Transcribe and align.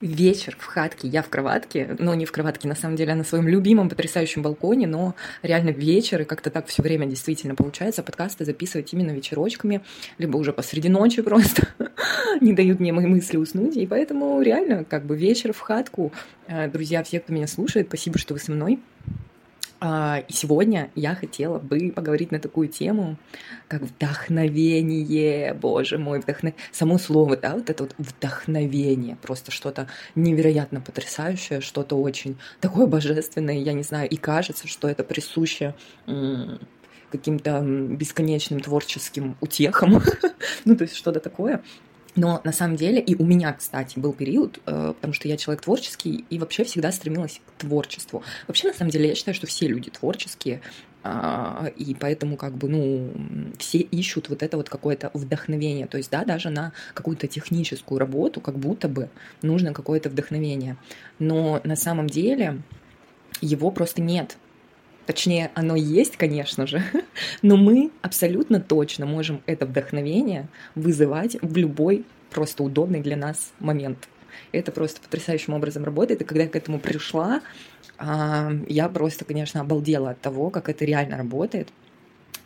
Вечер 0.00 0.56
в 0.58 0.64
хатке, 0.64 1.08
я 1.08 1.20
в 1.20 1.28
кроватке, 1.28 1.94
но 1.98 2.14
не 2.14 2.24
в 2.24 2.32
кроватке, 2.32 2.66
на 2.66 2.74
самом 2.74 2.96
деле, 2.96 3.12
а 3.12 3.16
на 3.16 3.22
своем 3.22 3.46
любимом 3.46 3.90
потрясающем 3.90 4.40
балконе, 4.40 4.86
но 4.86 5.14
реально 5.42 5.70
вечер, 5.70 6.22
и 6.22 6.24
как-то 6.24 6.48
так 6.48 6.68
все 6.68 6.80
время 6.82 7.04
действительно 7.04 7.54
получается 7.54 8.02
подкасты 8.02 8.46
записывать 8.46 8.94
именно 8.94 9.10
вечерочками, 9.10 9.82
либо 10.16 10.38
уже 10.38 10.54
посреди 10.54 10.88
ночи 10.88 11.20
просто 11.30 11.68
не 12.40 12.54
дают 12.54 12.80
мне 12.80 12.94
мои 12.94 13.04
мысли 13.04 13.36
уснуть, 13.36 13.76
и 13.76 13.86
поэтому 13.86 14.40
реально 14.40 14.86
как 14.86 15.04
бы 15.04 15.18
вечер 15.18 15.52
в 15.52 15.60
хатку. 15.60 16.12
Э, 16.46 16.66
друзья, 16.68 17.02
все, 17.02 17.20
кто 17.20 17.34
меня 17.34 17.46
слушает, 17.46 17.88
спасибо, 17.88 18.18
что 18.18 18.32
вы 18.32 18.40
со 18.40 18.52
мной. 18.52 18.78
А, 19.82 20.22
и 20.28 20.32
сегодня 20.32 20.90
я 20.94 21.14
хотела 21.14 21.58
бы 21.58 21.90
поговорить 21.90 22.32
на 22.32 22.38
такую 22.38 22.68
тему, 22.68 23.16
как 23.66 23.82
вдохновение, 23.82 25.54
боже 25.54 25.96
мой, 25.96 26.20
вдохно... 26.20 26.52
само 26.70 26.98
слово, 26.98 27.38
да, 27.38 27.54
вот 27.54 27.70
это 27.70 27.84
вот 27.84 27.94
вдохновение, 27.96 29.16
просто 29.22 29.50
что-то 29.50 29.88
невероятно 30.14 30.82
потрясающее, 30.82 31.62
что-то 31.62 31.96
очень 31.96 32.36
такое 32.60 32.86
божественное, 32.86 33.56
я 33.56 33.72
не 33.72 33.82
знаю, 33.82 34.06
и 34.10 34.16
кажется, 34.16 34.68
что 34.68 34.86
это 34.86 35.02
присуще 35.02 35.74
каким-то 37.10 37.60
бесконечным 37.62 38.60
творческим 38.60 39.36
утехам, 39.40 40.02
ну, 40.66 40.76
то 40.76 40.84
есть 40.84 40.94
что-то 40.94 41.20
такое. 41.20 41.62
Но 42.16 42.40
на 42.44 42.52
самом 42.52 42.76
деле, 42.76 43.00
и 43.00 43.14
у 43.14 43.24
меня, 43.24 43.52
кстати, 43.52 43.98
был 43.98 44.12
период, 44.12 44.58
э, 44.66 44.92
потому 44.94 45.14
что 45.14 45.28
я 45.28 45.36
человек 45.36 45.62
творческий 45.62 46.24
и 46.28 46.38
вообще 46.38 46.64
всегда 46.64 46.90
стремилась 46.92 47.40
к 47.46 47.60
творчеству. 47.60 48.22
Вообще, 48.48 48.68
на 48.68 48.74
самом 48.74 48.90
деле, 48.90 49.08
я 49.08 49.14
считаю, 49.14 49.34
что 49.34 49.46
все 49.46 49.68
люди 49.68 49.90
творческие, 49.90 50.60
а, 51.02 51.70
и 51.76 51.94
поэтому 51.94 52.36
как 52.36 52.54
бы, 52.54 52.68
ну, 52.68 53.10
все 53.58 53.78
ищут 53.78 54.28
вот 54.28 54.42
это 54.42 54.56
вот 54.56 54.68
какое-то 54.68 55.10
вдохновение. 55.14 55.86
То 55.86 55.96
есть, 55.96 56.10
да, 56.10 56.24
даже 56.24 56.50
на 56.50 56.72
какую-то 56.94 57.26
техническую 57.26 57.98
работу 57.98 58.40
как 58.40 58.58
будто 58.58 58.88
бы 58.88 59.08
нужно 59.40 59.72
какое-то 59.72 60.10
вдохновение. 60.10 60.76
Но 61.18 61.60
на 61.64 61.76
самом 61.76 62.08
деле 62.08 62.60
его 63.40 63.70
просто 63.70 64.02
нет. 64.02 64.36
Точнее, 65.10 65.50
оно 65.56 65.74
есть, 65.74 66.16
конечно 66.16 66.68
же, 66.68 66.84
но 67.42 67.56
мы 67.56 67.90
абсолютно 68.00 68.60
точно 68.60 69.06
можем 69.06 69.42
это 69.44 69.66
вдохновение 69.66 70.46
вызывать 70.76 71.36
в 71.42 71.56
любой 71.56 72.04
просто 72.30 72.62
удобный 72.62 73.00
для 73.00 73.16
нас 73.16 73.50
момент. 73.58 74.08
Это 74.52 74.70
просто 74.70 75.00
потрясающим 75.00 75.54
образом 75.54 75.82
работает. 75.82 76.22
И 76.22 76.24
когда 76.24 76.44
я 76.44 76.48
к 76.48 76.54
этому 76.54 76.78
пришла, 76.78 77.40
а, 77.98 78.52
я 78.68 78.88
просто, 78.88 79.24
конечно, 79.24 79.60
обалдела 79.60 80.10
от 80.10 80.20
того, 80.20 80.48
как 80.50 80.68
это 80.68 80.84
реально 80.84 81.16
работает. 81.16 81.70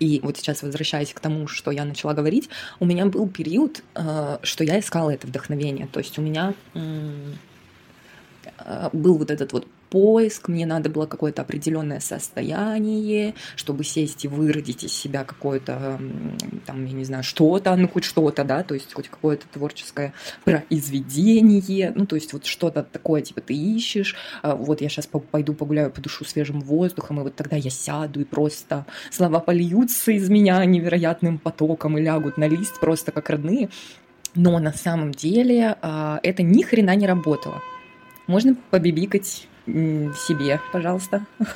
И 0.00 0.20
вот 0.22 0.38
сейчас 0.38 0.62
возвращаясь 0.62 1.12
к 1.12 1.20
тому, 1.20 1.46
что 1.46 1.70
я 1.70 1.84
начала 1.84 2.14
говорить, 2.14 2.48
у 2.80 2.86
меня 2.86 3.04
был 3.04 3.28
период, 3.28 3.82
а, 3.94 4.40
что 4.42 4.64
я 4.64 4.80
искала 4.80 5.10
это 5.10 5.26
вдохновение. 5.26 5.86
То 5.86 6.00
есть 6.00 6.18
у 6.18 6.22
меня 6.22 6.54
а, 8.56 8.88
был 8.94 9.18
вот 9.18 9.30
этот 9.30 9.52
вот 9.52 9.66
поиск, 9.95 10.48
мне 10.48 10.67
надо 10.67 10.91
было 10.91 11.06
какое-то 11.06 11.42
определенное 11.42 12.00
состояние, 12.00 13.34
чтобы 13.55 13.84
сесть 13.84 14.25
и 14.25 14.28
выродить 14.28 14.83
из 14.83 14.92
себя 14.92 15.23
какое-то, 15.23 16.00
там, 16.67 16.84
я 16.84 16.92
не 16.92 17.05
знаю, 17.05 17.23
что-то, 17.23 17.77
ну, 17.77 17.87
хоть 17.87 18.03
что-то, 18.03 18.42
да, 18.42 18.65
то 18.65 18.75
есть 18.75 18.92
хоть 18.92 19.09
какое-то 19.09 19.47
творческое 19.53 20.12
произведение, 20.42 21.92
ну, 21.95 22.06
то 22.06 22.17
есть 22.17 22.33
вот 22.33 22.45
что-то 22.45 22.83
такое, 22.83 23.22
типа, 23.22 23.41
ты 23.41 23.55
ищешь, 23.55 24.17
а, 24.42 24.56
вот 24.56 24.81
я 24.81 24.89
сейчас 24.89 25.06
пойду 25.06 25.55
погуляю, 25.55 25.92
подышу 25.92 26.25
свежим 26.25 26.61
воздухом, 26.61 27.20
и 27.20 27.22
вот 27.22 27.37
тогда 27.37 27.55
я 27.55 27.70
сяду, 27.70 28.20
и 28.20 28.25
просто 28.25 28.87
слова 29.12 29.39
польются 29.39 30.11
из 30.11 30.28
меня 30.28 30.65
невероятным 30.65 31.39
потоком 31.39 31.98
и 31.98 32.03
лягут 32.03 32.37
на 32.37 32.48
лист 32.48 32.81
просто 32.81 33.12
как 33.12 33.31
родные, 33.31 33.69
но 34.34 34.59
на 34.59 34.72
самом 34.72 35.12
деле 35.12 35.77
а, 35.83 36.19
это 36.25 36.42
ни 36.42 36.65
хрена 36.65 36.97
не 36.97 37.06
работало. 37.06 37.62
Можно 38.27 38.56
побибикать 38.72 39.47
себе, 39.66 40.60
пожалуйста. 40.72 41.24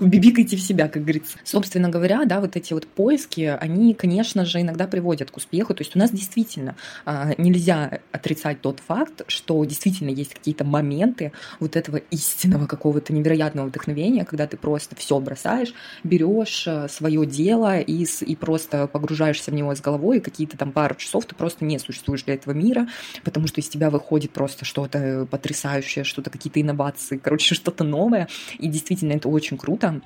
Бибикайте 0.00 0.56
в 0.56 0.60
себя, 0.60 0.88
как 0.88 1.02
говорится. 1.02 1.38
Собственно 1.44 1.88
говоря, 1.88 2.24
да, 2.24 2.40
вот 2.40 2.56
эти 2.56 2.72
вот 2.72 2.86
поиски, 2.86 3.56
они, 3.60 3.94
конечно 3.94 4.44
же, 4.44 4.60
иногда 4.60 4.86
приводят 4.86 5.30
к 5.30 5.36
успеху. 5.36 5.74
То 5.74 5.82
есть 5.82 5.96
у 5.96 5.98
нас 5.98 6.10
действительно 6.10 6.76
а, 7.04 7.32
нельзя 7.38 8.00
отрицать 8.12 8.60
тот 8.60 8.80
факт, 8.80 9.22
что 9.28 9.64
действительно 9.64 10.10
есть 10.10 10.34
какие-то 10.34 10.64
моменты 10.64 11.32
вот 11.60 11.76
этого 11.76 11.96
истинного 12.10 12.66
какого-то 12.66 13.12
невероятного 13.12 13.66
вдохновения, 13.68 14.24
когда 14.24 14.46
ты 14.46 14.56
просто 14.56 14.94
все 14.96 15.18
бросаешь, 15.18 15.72
берешь 16.04 16.64
э, 16.66 16.88
свое 16.88 17.24
дело 17.26 17.78
и, 17.78 18.04
и 18.20 18.36
просто 18.36 18.86
погружаешься 18.86 19.50
в 19.50 19.54
него 19.54 19.74
с 19.74 19.80
головой, 19.80 20.18
и 20.18 20.20
какие-то 20.20 20.56
там 20.58 20.72
пару 20.72 20.94
часов 20.94 21.24
ты 21.26 21.34
просто 21.34 21.64
не 21.64 21.78
существуешь 21.78 22.24
для 22.24 22.34
этого 22.34 22.52
мира, 22.52 22.88
потому 23.24 23.46
что 23.46 23.60
из 23.60 23.68
тебя 23.68 23.90
выходит 23.90 24.32
просто 24.32 24.64
что-то 24.64 25.26
потрясающее, 25.30 26.04
что-то 26.04 26.30
какие-то 26.30 26.60
инновации, 26.60 27.16
короче, 27.30 27.54
что-то 27.54 27.84
новое. 27.84 28.26
И 28.58 28.66
действительно, 28.66 29.12
это 29.12 29.28
очень 29.28 29.56
круто. 29.56 30.00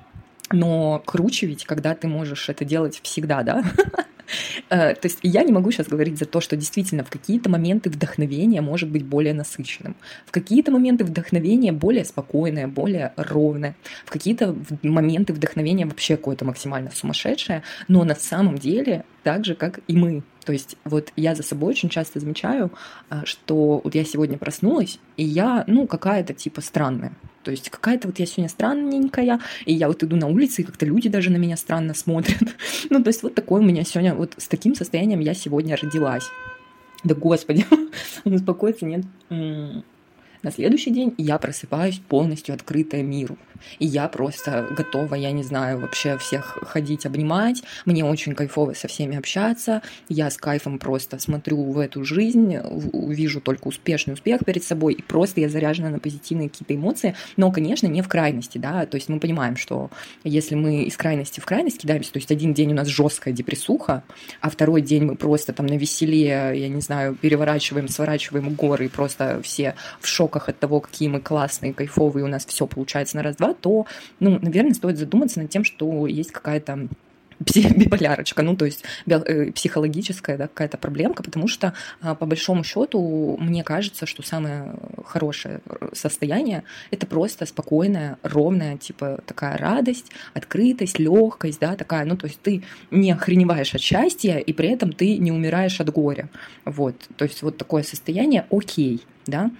Но 0.51 1.01
круче 1.03 1.47
ведь, 1.47 1.65
когда 1.65 1.95
ты 1.95 2.07
можешь 2.07 2.49
это 2.49 2.63
делать 2.63 2.99
всегда, 3.01 3.41
да? 3.41 3.63
Э, 4.71 4.95
то 4.95 5.07
есть 5.07 5.19
я 5.21 5.43
не 5.43 5.51
могу 5.51 5.69
сейчас 5.69 5.87
говорить 5.87 6.17
за 6.17 6.25
то, 6.25 6.41
что 6.41 6.55
действительно 6.55 7.03
в 7.03 7.11
какие-то 7.11 7.47
моменты 7.47 7.91
вдохновения 7.91 8.59
может 8.59 8.89
быть 8.89 9.05
более 9.05 9.35
насыщенным, 9.35 9.95
в 10.25 10.31
какие-то 10.31 10.71
моменты 10.71 11.03
вдохновения 11.05 11.71
более 11.71 12.03
спокойное, 12.05 12.67
более 12.67 13.13
ровное, 13.17 13.75
в 14.03 14.09
какие-то 14.09 14.55
моменты 14.81 15.31
вдохновения 15.31 15.85
вообще 15.85 16.17
какое-то 16.17 16.43
максимально 16.43 16.89
сумасшедшее, 16.89 17.61
но 17.87 18.03
на 18.03 18.15
самом 18.15 18.57
деле 18.57 19.05
так 19.21 19.45
же, 19.45 19.53
как 19.53 19.81
и 19.87 19.95
мы. 19.95 20.23
То 20.45 20.53
есть 20.53 20.77
вот 20.85 21.11
я 21.15 21.35
за 21.35 21.43
собой 21.43 21.71
очень 21.71 21.89
часто 21.89 22.19
замечаю, 22.19 22.71
а, 23.09 23.25
что 23.25 23.81
вот 23.83 23.95
я 23.95 24.05
сегодня 24.05 24.37
проснулась, 24.37 24.99
и 25.17 25.23
я, 25.23 25.63
ну, 25.67 25.87
какая-то 25.87 26.33
типа 26.33 26.61
странная. 26.61 27.13
То 27.43 27.51
есть 27.51 27.69
какая-то 27.69 28.07
вот 28.07 28.19
я 28.19 28.25
сегодня 28.25 28.49
странненькая, 28.49 29.39
и 29.65 29.73
я 29.73 29.87
вот 29.87 30.03
иду 30.03 30.15
на 30.15 30.27
улице, 30.27 30.61
и 30.61 30.65
как-то 30.65 30.85
люди 30.85 31.09
даже 31.09 31.29
на 31.31 31.37
меня 31.37 31.57
странно 31.57 31.93
смотрят. 31.93 32.41
ну, 32.89 33.03
то 33.03 33.09
есть 33.09 33.23
вот 33.23 33.35
такое 33.35 33.61
у 33.61 33.65
меня 33.65 33.83
сегодня, 33.83 34.15
вот 34.15 34.33
с 34.37 34.47
таким 34.47 34.75
состоянием 34.75 35.19
я 35.19 35.33
сегодня 35.33 35.75
родилась. 35.75 36.25
Да 37.03 37.15
господи, 37.15 37.65
успокоиться 38.23 38.85
нет. 38.85 39.05
На 40.45 40.51
следующий 40.51 40.91
день 40.91 41.15
я 41.17 41.39
просыпаюсь 41.39 41.97
полностью 41.97 42.53
открытая 42.53 43.01
миру. 43.01 43.35
И 43.79 43.87
я 43.87 44.07
просто 44.07 44.67
готова, 44.77 45.15
я 45.15 45.31
не 45.31 45.41
знаю, 45.41 45.79
вообще 45.79 46.19
всех 46.19 46.59
ходить, 46.61 47.07
обнимать. 47.07 47.63
Мне 47.85 48.05
очень 48.05 48.35
кайфово 48.35 48.73
со 48.73 48.87
всеми 48.87 49.17
общаться. 49.17 49.81
Я 50.07 50.29
с 50.29 50.37
кайфом 50.37 50.77
просто 50.77 51.17
смотрю 51.17 51.63
в 51.63 51.79
эту 51.79 52.03
жизнь, 52.03 52.57
вижу 52.93 53.41
только 53.41 53.69
успешный 53.69 54.13
успех 54.13 54.45
перед 54.45 54.63
собой, 54.63 54.93
и 54.93 55.01
просто 55.01 55.41
я 55.41 55.49
заряжена 55.49 55.89
на 55.89 55.97
позитивные 55.97 56.49
какие-то 56.49 56.75
эмоции. 56.75 57.15
Но, 57.37 57.51
конечно, 57.51 57.87
не 57.87 58.03
в 58.03 58.07
крайности, 58.07 58.59
да. 58.59 58.85
То 58.85 58.97
есть 58.97 59.09
мы 59.09 59.19
понимаем, 59.19 59.57
что 59.57 59.89
если 60.23 60.53
мы 60.53 60.83
из 60.83 60.95
крайности 60.95 61.39
в 61.39 61.45
крайность 61.45 61.79
кидаемся, 61.79 62.13
то 62.13 62.19
есть 62.19 62.31
один 62.31 62.53
день 62.53 62.71
у 62.71 62.75
нас 62.75 62.87
жесткая 62.87 63.33
депрессуха, 63.33 64.03
а 64.41 64.51
второй 64.51 64.81
день 64.81 65.05
мы 65.05 65.15
просто 65.15 65.53
там 65.53 65.65
на 65.65 65.77
веселе, 65.77 66.51
я 66.53 66.67
не 66.67 66.81
знаю, 66.81 67.15
переворачиваем, 67.15 67.87
сворачиваем 67.87 68.53
горы, 68.53 68.85
и 68.85 68.89
просто 68.89 69.41
все 69.41 69.73
в 69.99 70.07
шок 70.07 70.34
шоках 70.35 70.49
от 70.49 70.59
того, 70.59 70.79
какие 70.81 71.07
мы 71.09 71.21
классные, 71.21 71.73
кайфовые, 71.73 72.25
у 72.25 72.27
нас 72.27 72.45
все 72.45 72.67
получается 72.67 73.17
на 73.17 73.23
раз-два, 73.23 73.53
то, 73.53 73.85
ну, 74.19 74.39
наверное, 74.41 74.73
стоит 74.73 74.97
задуматься 74.97 75.39
над 75.39 75.49
тем, 75.49 75.63
что 75.63 76.07
есть 76.07 76.31
какая-то 76.31 76.87
биполярочка, 77.75 78.41
ну, 78.43 78.55
то 78.55 78.65
есть 78.65 78.83
э, 79.07 79.51
психологическая 79.51 80.37
да, 80.37 80.47
какая-то 80.47 80.77
проблемка, 80.77 81.23
потому 81.23 81.47
что, 81.47 81.73
а, 82.01 82.15
по 82.15 82.25
большому 82.25 82.63
счету, 82.63 83.37
мне 83.39 83.63
кажется, 83.63 84.05
что 84.05 84.23
самое 84.23 84.75
хорошее 85.05 85.59
состояние— 85.93 86.63
это 86.91 87.05
просто 87.05 87.45
спокойная, 87.45 88.17
ровная, 88.23 88.77
типа, 88.77 89.19
такая 89.25 89.57
радость, 89.57 90.11
открытость, 90.33 90.99
легкость, 90.99 91.59
да, 91.59 91.75
такая, 91.75 92.05
ну, 92.05 92.15
то 92.15 92.27
есть 92.27 92.41
ты 92.41 92.63
не 92.91 93.11
охреневаешь 93.11 93.75
от 93.75 93.81
счастья, 93.81 94.37
и 94.37 94.53
при 94.53 94.69
этом 94.69 94.93
ты 94.93 95.17
не 95.17 95.31
умираешь 95.31 95.79
от 95.81 95.89
горя, 95.89 96.29
вот, 96.63 96.95
то 97.17 97.25
есть 97.25 97.41
вот 97.41 97.57
такое 97.57 97.83
состояние 97.83 98.45
окей, 98.49 99.03
да, 99.25 99.51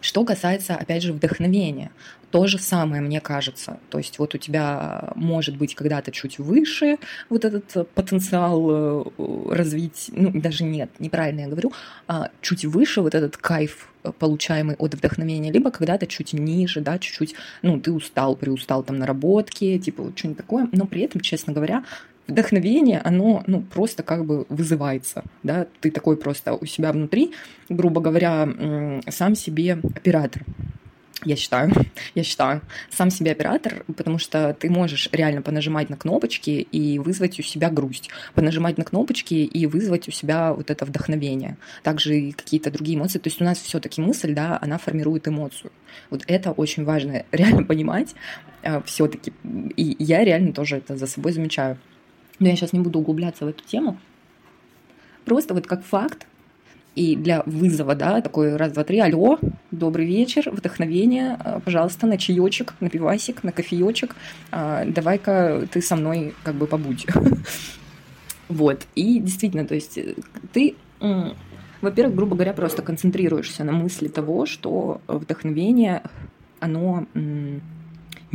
что 0.00 0.24
касается, 0.24 0.76
опять 0.76 1.02
же, 1.02 1.12
вдохновения, 1.12 1.90
то 2.36 2.46
же 2.46 2.58
самое, 2.58 3.00
мне 3.00 3.22
кажется. 3.22 3.78
То 3.88 3.96
есть 3.96 4.18
вот 4.18 4.34
у 4.34 4.38
тебя 4.38 5.12
может 5.14 5.56
быть 5.56 5.74
когда-то 5.74 6.12
чуть 6.12 6.38
выше 6.38 6.98
вот 7.30 7.46
этот 7.46 7.88
потенциал 7.94 8.66
э, 8.70 9.04
развить, 9.48 10.10
ну 10.12 10.30
даже 10.34 10.64
нет, 10.64 10.90
неправильно 10.98 11.40
я 11.40 11.48
говорю, 11.48 11.72
а 12.06 12.28
чуть 12.42 12.66
выше 12.66 13.00
вот 13.00 13.14
этот 13.14 13.38
кайф 13.38 13.88
э, 14.04 14.12
получаемый 14.18 14.76
от 14.76 14.94
вдохновения, 14.94 15.50
либо 15.50 15.70
когда-то 15.70 16.06
чуть 16.06 16.34
ниже, 16.34 16.82
да, 16.82 16.98
чуть-чуть, 16.98 17.36
ну, 17.62 17.80
ты 17.80 17.90
устал, 17.90 18.36
приустал 18.36 18.82
там 18.82 18.98
наработки, 18.98 19.78
типа 19.78 20.02
вот 20.02 20.18
что-нибудь 20.18 20.36
такое, 20.36 20.68
но 20.72 20.84
при 20.86 21.04
этом, 21.04 21.22
честно 21.22 21.54
говоря, 21.54 21.84
вдохновение, 22.26 23.00
оно, 23.02 23.44
ну, 23.46 23.62
просто 23.62 24.02
как 24.02 24.26
бы 24.26 24.44
вызывается, 24.50 25.24
да, 25.42 25.66
ты 25.80 25.90
такой 25.90 26.18
просто 26.18 26.52
у 26.52 26.66
себя 26.66 26.92
внутри, 26.92 27.32
грубо 27.70 28.02
говоря, 28.02 28.46
сам 29.08 29.34
себе 29.34 29.78
оператор, 29.94 30.44
я 31.24 31.36
считаю, 31.36 31.72
я 32.14 32.22
считаю, 32.22 32.62
сам 32.90 33.10
себе 33.10 33.32
оператор, 33.32 33.84
потому 33.96 34.18
что 34.18 34.54
ты 34.54 34.68
можешь 34.70 35.08
реально 35.12 35.42
понажимать 35.42 35.88
на 35.88 35.96
кнопочки 35.96 36.50
и 36.50 36.98
вызвать 36.98 37.38
у 37.38 37.42
себя 37.42 37.70
грусть, 37.70 38.10
понажимать 38.34 38.78
на 38.78 38.84
кнопочки 38.84 39.34
и 39.34 39.66
вызвать 39.66 40.08
у 40.08 40.10
себя 40.10 40.52
вот 40.52 40.70
это 40.70 40.84
вдохновение, 40.84 41.56
также 41.82 42.18
и 42.18 42.32
какие-то 42.32 42.70
другие 42.70 42.98
эмоции. 42.98 43.18
То 43.18 43.28
есть 43.28 43.40
у 43.40 43.44
нас 43.44 43.58
все-таки 43.58 44.00
мысль, 44.00 44.34
да, 44.34 44.58
она 44.60 44.78
формирует 44.78 45.28
эмоцию. 45.28 45.72
Вот 46.10 46.24
это 46.26 46.52
очень 46.52 46.84
важно 46.84 47.24
реально 47.32 47.64
понимать 47.64 48.14
э, 48.62 48.82
все-таки. 48.82 49.32
И 49.76 49.96
я 49.98 50.24
реально 50.24 50.52
тоже 50.52 50.76
это 50.76 50.96
за 50.96 51.06
собой 51.06 51.32
замечаю. 51.32 51.78
Но 52.38 52.48
я 52.48 52.56
сейчас 52.56 52.74
не 52.74 52.80
буду 52.80 52.98
углубляться 52.98 53.46
в 53.46 53.48
эту 53.48 53.64
тему. 53.64 53.98
Просто 55.24 55.54
вот 55.54 55.66
как 55.66 55.82
факт, 55.82 56.26
и 56.96 57.14
для 57.14 57.42
вызова, 57.44 57.94
да, 57.94 58.20
такой 58.22 58.56
раз, 58.56 58.72
два, 58.72 58.82
три, 58.82 58.98
алло, 58.98 59.38
добрый 59.70 60.06
вечер, 60.06 60.50
вдохновение, 60.50 61.36
а, 61.38 61.60
пожалуйста, 61.60 62.06
на 62.06 62.16
чаечек, 62.16 62.74
на 62.80 62.88
пивасик, 62.88 63.44
на 63.44 63.52
кофеечек, 63.52 64.16
а, 64.50 64.84
давай-ка 64.86 65.68
ты 65.70 65.82
со 65.82 65.94
мной 65.94 66.34
как 66.42 66.56
бы 66.56 66.66
побудь. 66.66 67.06
Вот, 68.48 68.86
и 68.94 69.18
действительно, 69.18 69.66
то 69.66 69.74
есть 69.74 69.98
э, 69.98 70.14
ты, 70.52 70.76
во-первых, 71.80 72.14
грубо 72.14 72.36
говоря, 72.36 72.52
просто 72.52 72.80
концентрируешься 72.80 73.64
на 73.64 73.72
мысли 73.72 74.06
того, 74.06 74.46
что 74.46 75.00
вдохновение, 75.08 76.02
оно 76.60 77.06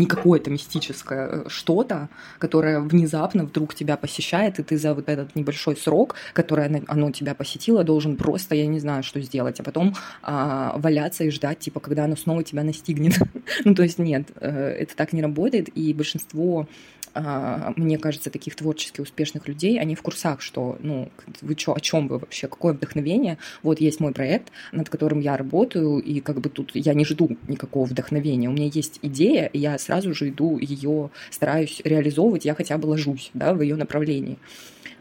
не 0.02 0.08
какое-то 0.08 0.50
мистическое 0.50 1.28
э, 1.28 1.44
что-то, 1.48 2.10
которое 2.40 2.80
внезапно 2.80 3.46
вдруг 3.46 3.76
тебя 3.76 3.98
посещает, 3.98 4.60
и 4.60 4.64
ты 4.64 4.78
за 4.78 4.94
вот 4.94 5.08
этот 5.08 5.36
небольшой 5.36 5.78
срок, 5.78 6.16
который 6.34 6.66
оно, 6.88 7.12
тебя 7.12 7.36
посетило, 7.36 7.84
должен 7.84 8.18
просто, 8.18 8.56
я 8.56 8.66
не 8.66 8.80
знаю, 8.80 9.04
что 9.04 9.22
сделать, 9.22 9.60
а 9.60 9.64
потом 9.64 9.96
а, 10.24 10.74
валяться 10.78 11.24
и 11.24 11.30
ждать, 11.30 11.60
типа, 11.60 11.80
когда 11.80 12.06
оно 12.06 12.16
снова 12.16 12.44
тебя 12.44 12.64
настигнет. 12.64 13.20
ну, 13.66 13.76
то 13.76 13.84
есть 13.84 14.00
нет, 14.00 14.28
э, 14.40 14.76
это 14.80 14.96
так 14.96 15.14
не 15.14 15.22
работает, 15.22 15.70
и 15.78 15.94
большинство 15.94 16.68
мне 17.14 17.98
кажется, 17.98 18.30
таких 18.30 18.56
творчески 18.56 19.02
успешных 19.02 19.48
людей, 19.48 19.80
они 19.80 19.96
в 19.96 20.02
курсах, 20.02 20.42
что, 20.42 20.78
ну, 20.80 21.10
вы 21.42 21.56
что, 21.58 21.76
о 21.76 21.80
чем 21.80 22.08
вы 22.08 22.20
вообще, 22.20 22.48
какое 22.48 22.74
вдохновение? 22.74 23.38
Вот 23.64 23.82
есть 23.82 24.00
мой 24.00 24.14
проект, 24.14 24.52
над 24.72 24.90
которым 24.90 25.20
я 25.20 25.36
работаю, 25.36 26.00
и 26.00 26.22
как 26.22 26.40
бы 26.40 26.50
тут 26.50 26.72
я 26.74 26.94
не 26.94 27.04
жду 27.04 27.38
никакого 27.48 27.86
вдохновения. 27.86 28.48
У 28.48 28.54
меня 28.54 28.70
есть 28.74 29.00
идея, 29.02 29.48
и 29.48 29.60
я 29.60 29.78
сразу 29.78 30.14
же 30.14 30.30
иду 30.30 30.58
ее, 30.58 31.10
стараюсь 31.30 31.82
реализовывать, 31.84 32.46
я 32.46 32.56
хотя 32.56 32.78
бы 32.78 32.88
ложусь, 32.88 33.32
да, 33.34 33.54
в 33.54 33.62
ее 33.62 33.76
направлении. 33.76 34.38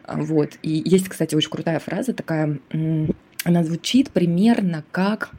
А, 0.04 0.20
вот. 0.20 0.58
И 0.62 0.82
есть, 0.84 1.08
кстати, 1.08 1.34
очень 1.36 1.50
крутая 1.50 1.78
фраза 1.78 2.12
такая, 2.12 2.58
она 3.44 3.64
звучит 3.64 4.10
примерно 4.10 4.84
как 4.90 5.30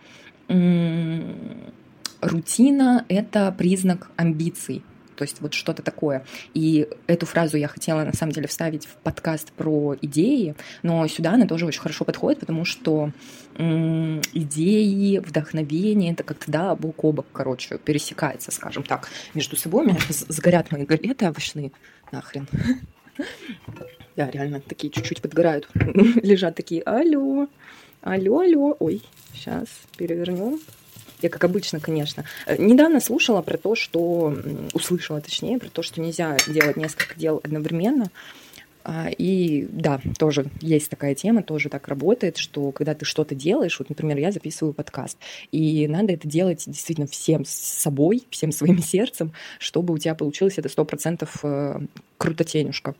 рутина– 2.21 3.05
это 3.09 3.53
признак 3.57 4.09
амбиций 4.15 4.83
то 5.15 5.23
есть 5.23 5.41
вот 5.41 5.53
что-то 5.53 5.81
такое. 5.83 6.25
И 6.53 6.87
эту 7.07 7.25
фразу 7.25 7.57
я 7.57 7.67
хотела 7.67 8.03
на 8.03 8.13
самом 8.13 8.31
деле 8.31 8.47
вставить 8.47 8.85
в 8.85 8.95
подкаст 8.95 9.51
про 9.51 9.95
идеи, 10.01 10.55
но 10.83 11.07
сюда 11.07 11.33
она 11.33 11.45
тоже 11.47 11.65
очень 11.65 11.81
хорошо 11.81 12.05
подходит, 12.05 12.39
потому 12.39 12.65
что 12.65 13.11
м- 13.57 14.21
идеи, 14.33 15.17
вдохновение, 15.19 16.13
это 16.13 16.23
как-то, 16.23 16.51
да, 16.51 16.75
бок 16.75 17.03
о 17.03 17.11
бок, 17.11 17.25
короче, 17.31 17.77
пересекается, 17.77 18.51
скажем 18.51 18.83
так, 18.83 19.09
между 19.33 19.55
собой. 19.55 19.85
У 19.85 19.89
меня 19.89 19.99
сгорят 20.09 20.71
мои 20.71 20.85
галеты 20.85 21.27
овощные, 21.27 21.71
нахрен. 22.11 22.47
Да, 24.15 24.29
реально, 24.29 24.59
такие 24.59 24.91
чуть-чуть 24.91 25.21
подгорают. 25.21 25.69
Лежат 25.75 26.55
такие, 26.55 26.81
алло, 26.83 27.47
алло, 28.01 28.39
алло. 28.39 28.75
Ой, 28.79 29.01
сейчас 29.33 29.67
перевернем. 29.97 30.59
Я, 31.21 31.29
как 31.29 31.43
обычно, 31.43 31.79
конечно. 31.79 32.25
Э, 32.45 32.55
недавно 32.57 32.99
слушала 32.99 33.41
про 33.41 33.57
то, 33.57 33.75
что... 33.75 34.35
Услышала, 34.73 35.21
точнее, 35.21 35.59
про 35.59 35.69
то, 35.69 35.81
что 35.83 36.01
нельзя 36.01 36.37
делать 36.47 36.77
несколько 36.77 37.15
дел 37.15 37.39
одновременно. 37.43 38.09
А, 38.83 39.09
и 39.09 39.67
да, 39.69 40.01
тоже 40.17 40.47
есть 40.59 40.89
такая 40.89 41.13
тема, 41.15 41.43
тоже 41.43 41.69
так 41.69 41.87
работает, 41.87 42.37
что 42.37 42.71
когда 42.71 42.95
ты 42.95 43.05
что-то 43.05 43.35
делаешь, 43.35 43.77
вот, 43.79 43.89
например, 43.89 44.17
я 44.17 44.31
записываю 44.31 44.73
подкаст, 44.73 45.17
и 45.51 45.87
надо 45.87 46.13
это 46.13 46.27
делать 46.27 46.63
действительно 46.65 47.07
всем 47.07 47.43
собой, 47.45 48.23
всем 48.29 48.51
своим 48.51 48.79
сердцем, 48.81 49.33
чтобы 49.59 49.93
у 49.93 49.97
тебя 49.97 50.15
получилось 50.15 50.57
это 50.57 50.69
сто 50.69 50.85
процентов 50.85 51.39
э, 51.43 51.79
крутотенюшка. 52.17 52.95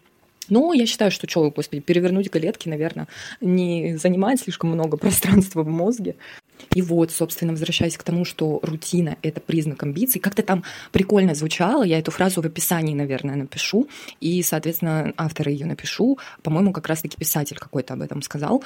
Но 0.49 0.73
я 0.73 0.85
считаю, 0.85 1.11
что 1.11 1.29
что, 1.29 1.49
господи, 1.51 1.81
перевернуть 1.81 2.29
галетки, 2.29 2.67
наверное, 2.67 3.07
не 3.39 3.97
занимает 3.97 4.39
слишком 4.41 4.71
много 4.71 4.97
пространства 4.97 5.63
в 5.63 5.67
мозге. 5.67 6.15
И 6.75 6.81
вот, 6.81 7.11
собственно, 7.11 7.53
возвращаясь 7.53 7.97
к 7.97 8.03
тому, 8.03 8.25
что 8.25 8.59
рутина– 8.61 9.17
это 9.21 9.41
признак 9.41 9.81
амбиций, 9.83 10.21
как-то 10.21 10.43
там 10.43 10.63
прикольно 10.91 11.33
звучало, 11.35 11.83
я 11.83 11.99
эту 11.99 12.11
фразу 12.11 12.41
в 12.41 12.45
описании, 12.45 12.93
наверное, 12.93 13.35
напишу, 13.35 13.87
и, 14.19 14.41
соответственно, 14.43 15.13
автора 15.17 15.51
ее 15.51 15.65
напишу. 15.65 16.19
По-моему, 16.43 16.71
как 16.71 16.87
раз-таки 16.87 17.17
писатель 17.17 17.57
какой-то 17.57 17.93
об 17.93 18.01
этом 18.01 18.21
сказал 18.21 18.63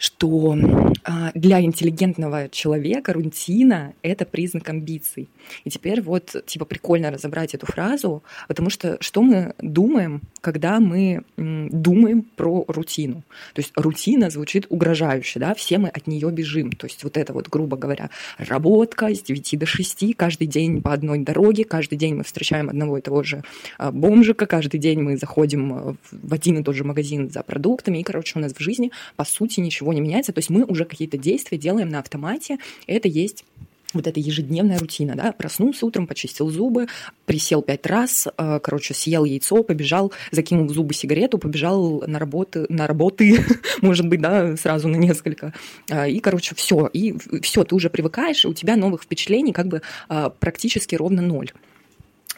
что 0.00 0.56
а, 1.04 1.30
для 1.34 1.60
интеллигентного 1.60 2.48
человека 2.48 3.12
рутина– 3.12 3.92
это 4.02 4.24
признак 4.24 4.66
амбиций. 4.70 5.28
И 5.64 5.70
теперь 5.70 6.00
вот, 6.00 6.42
типа, 6.46 6.64
прикольно 6.64 7.10
разобрать 7.10 7.54
эту 7.54 7.66
фразу, 7.66 8.22
потому 8.48 8.70
что 8.70 8.96
что 9.00 9.20
мы 9.20 9.54
думаем, 9.58 10.22
когда 10.40 10.80
мы 10.80 11.22
думаем 11.36 12.22
про 12.22 12.64
рутину? 12.66 13.24
То 13.52 13.60
есть 13.60 13.72
рутина 13.76 14.30
звучит 14.30 14.66
угрожающе, 14.70 15.38
да, 15.38 15.54
все 15.54 15.76
мы 15.76 15.88
от 15.88 16.06
нее 16.06 16.30
бежим. 16.30 16.72
То 16.72 16.86
есть 16.86 17.04
вот 17.04 17.18
это 17.18 17.34
вот, 17.34 17.48
грубо 17.48 17.76
говоря, 17.76 18.08
работка 18.38 19.14
с 19.14 19.20
9 19.20 19.58
до 19.58 19.66
6, 19.66 20.16
каждый 20.16 20.46
день 20.46 20.80
по 20.80 20.94
одной 20.94 21.18
дороге, 21.18 21.64
каждый 21.64 21.98
день 21.98 22.14
мы 22.14 22.24
встречаем 22.24 22.70
одного 22.70 22.96
и 22.96 23.02
того 23.02 23.22
же 23.22 23.42
а, 23.76 23.92
бомжика, 23.92 24.46
каждый 24.46 24.80
день 24.80 25.02
мы 25.02 25.18
заходим 25.18 25.72
а, 25.74 25.96
в 26.10 26.32
один 26.32 26.58
и 26.58 26.62
тот 26.62 26.74
же 26.74 26.84
магазин 26.84 27.28
за 27.28 27.42
продуктами, 27.42 27.98
и, 27.98 28.02
короче, 28.02 28.38
у 28.38 28.42
нас 28.42 28.54
в 28.54 28.60
жизни, 28.60 28.92
по 29.16 29.24
сути, 29.24 29.60
ничего 29.60 29.89
ничего 29.90 29.92
не 29.92 30.00
меняется. 30.00 30.32
То 30.32 30.38
есть 30.38 30.50
мы 30.50 30.64
уже 30.64 30.84
какие-то 30.84 31.18
действия 31.18 31.58
делаем 31.58 31.88
на 31.88 31.98
автомате. 31.98 32.58
Это 32.86 33.08
есть 33.08 33.44
вот 33.92 34.06
эта 34.06 34.20
ежедневная 34.20 34.78
рутина, 34.78 35.16
да, 35.16 35.32
проснулся 35.32 35.84
утром, 35.84 36.06
почистил 36.06 36.48
зубы, 36.48 36.86
присел 37.26 37.60
пять 37.60 37.84
раз, 37.86 38.28
э, 38.38 38.60
короче, 38.62 38.94
съел 38.94 39.24
яйцо, 39.24 39.64
побежал, 39.64 40.12
закинул 40.30 40.66
в 40.66 40.70
зубы 40.70 40.94
сигарету, 40.94 41.38
побежал 41.38 42.04
на 42.06 42.20
работы, 42.20 42.66
на 42.68 42.86
работы, 42.86 43.44
может 43.82 44.06
быть, 44.06 44.20
да, 44.20 44.56
сразу 44.56 44.86
на 44.86 44.94
несколько, 44.94 45.54
э, 45.88 46.08
и, 46.08 46.20
короче, 46.20 46.54
все, 46.54 46.88
и 46.92 47.16
все, 47.42 47.64
ты 47.64 47.74
уже 47.74 47.90
привыкаешь, 47.90 48.44
и 48.44 48.48
у 48.48 48.54
тебя 48.54 48.76
новых 48.76 49.02
впечатлений 49.02 49.52
как 49.52 49.66
бы 49.66 49.82
э, 50.08 50.30
практически 50.38 50.94
ровно 50.94 51.20
ноль. 51.20 51.50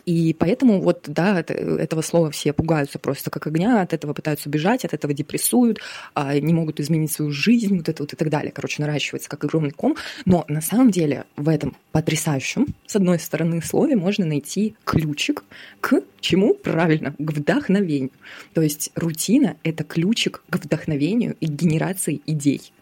И 0.07 0.35
поэтому 0.35 0.81
вот, 0.81 1.05
да, 1.07 1.41
это, 1.41 1.55
этого 1.55 2.03
слова 2.03 2.31
все 2.31 2.53
пугаются 2.53 2.99
просто 2.99 3.31
как 3.31 3.47
огня, 3.47 3.83
от 3.83 3.93
этого 3.93 4.13
пытаются 4.13 4.49
бежать, 4.49 4.85
от 4.85 4.95
этого 4.95 5.15
депрессуют, 5.15 5.79
а, 6.15 6.39
не 6.39 6.53
могут 6.53 6.81
изменить 6.81 7.13
свою 7.13 7.31
жизнь, 7.31 7.77
вот 7.77 7.89
это 7.89 8.03
вот 8.03 8.13
и 8.13 8.17
так 8.17 8.29
далее. 8.29 8.53
Короче, 8.53 8.83
наращивается 8.83 9.29
как 9.29 9.45
огромный 9.45 9.71
ком. 9.71 9.97
Но 10.25 10.45
на 10.49 10.61
самом 10.61 10.91
деле 10.91 11.25
в 11.37 11.49
этом 11.49 11.77
потрясающем, 11.93 12.67
с 12.87 12.97
одной 12.97 13.19
стороны, 13.19 13.63
слове 13.63 13.97
можно 13.97 14.27
найти 14.27 14.75
ключик 14.85 15.45
к 15.81 16.03
чему? 16.21 16.55
Правильно, 16.55 17.13
к 17.13 17.33
вдохновению. 17.33 18.11
То 18.55 18.63
есть 18.63 18.91
рутина– 18.95 19.57
это 19.63 19.85
ключик 19.85 20.43
к 20.51 20.57
вдохновению 20.57 21.37
и 21.41 21.47
генерации 21.47 22.21
идей. 22.27 22.73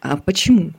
А 0.00 0.16
почему? 0.16 0.72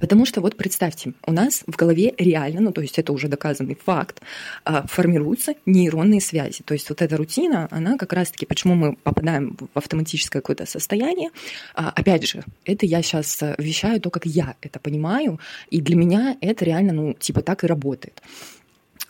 Потому 0.00 0.24
что 0.24 0.40
вот 0.40 0.56
представьте, 0.56 1.12
у 1.26 1.32
нас 1.32 1.62
в 1.66 1.76
голове 1.76 2.14
реально, 2.18 2.60
ну 2.60 2.72
то 2.72 2.80
есть 2.80 2.98
это 2.98 3.12
уже 3.12 3.28
доказанный 3.28 3.76
факт, 3.76 4.20
а, 4.64 4.86
формируются 4.86 5.54
нейронные 5.66 6.20
связи. 6.20 6.62
То 6.64 6.74
есть 6.74 6.88
вот 6.88 7.02
эта 7.02 7.16
рутина, 7.16 7.68
она 7.70 7.96
как 7.96 8.12
раз-таки, 8.12 8.46
почему 8.46 8.74
мы 8.74 8.96
попадаем 8.96 9.56
в 9.58 9.78
автоматическое 9.78 10.42
какое-то 10.42 10.66
состояние, 10.66 11.30
а, 11.74 11.90
опять 11.90 12.26
же, 12.26 12.42
это 12.64 12.86
я 12.86 13.02
сейчас 13.02 13.40
вещаю 13.58 14.00
то, 14.00 14.10
как 14.10 14.26
я 14.26 14.54
это 14.60 14.78
понимаю, 14.78 15.40
и 15.70 15.80
для 15.80 15.96
меня 15.96 16.36
это 16.40 16.64
реально, 16.64 16.92
ну 16.92 17.14
типа 17.14 17.42
так 17.42 17.64
и 17.64 17.66
работает. 17.66 18.22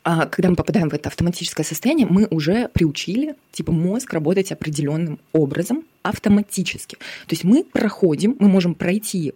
А 0.03 0.27
когда 0.27 0.51
мы 0.51 0.57
попадаем 0.57 0.89
в 0.89 0.95
это 0.95 1.09
автоматическое 1.09 1.65
состояние, 1.65 2.07
мы 2.09 2.27
уже 2.31 2.69
приучили 2.69 3.35
типа 3.53 3.73
мозг 3.73 4.13
работать 4.13 4.53
определенным 4.53 5.19
образом 5.33 5.85
автоматически. 6.03 6.97
То 6.97 7.35
есть 7.35 7.45
мы 7.45 7.65
проходим, 7.65 8.37
мы 8.39 8.49
можем 8.49 8.75
пройти 8.75 9.29
э, 9.29 9.33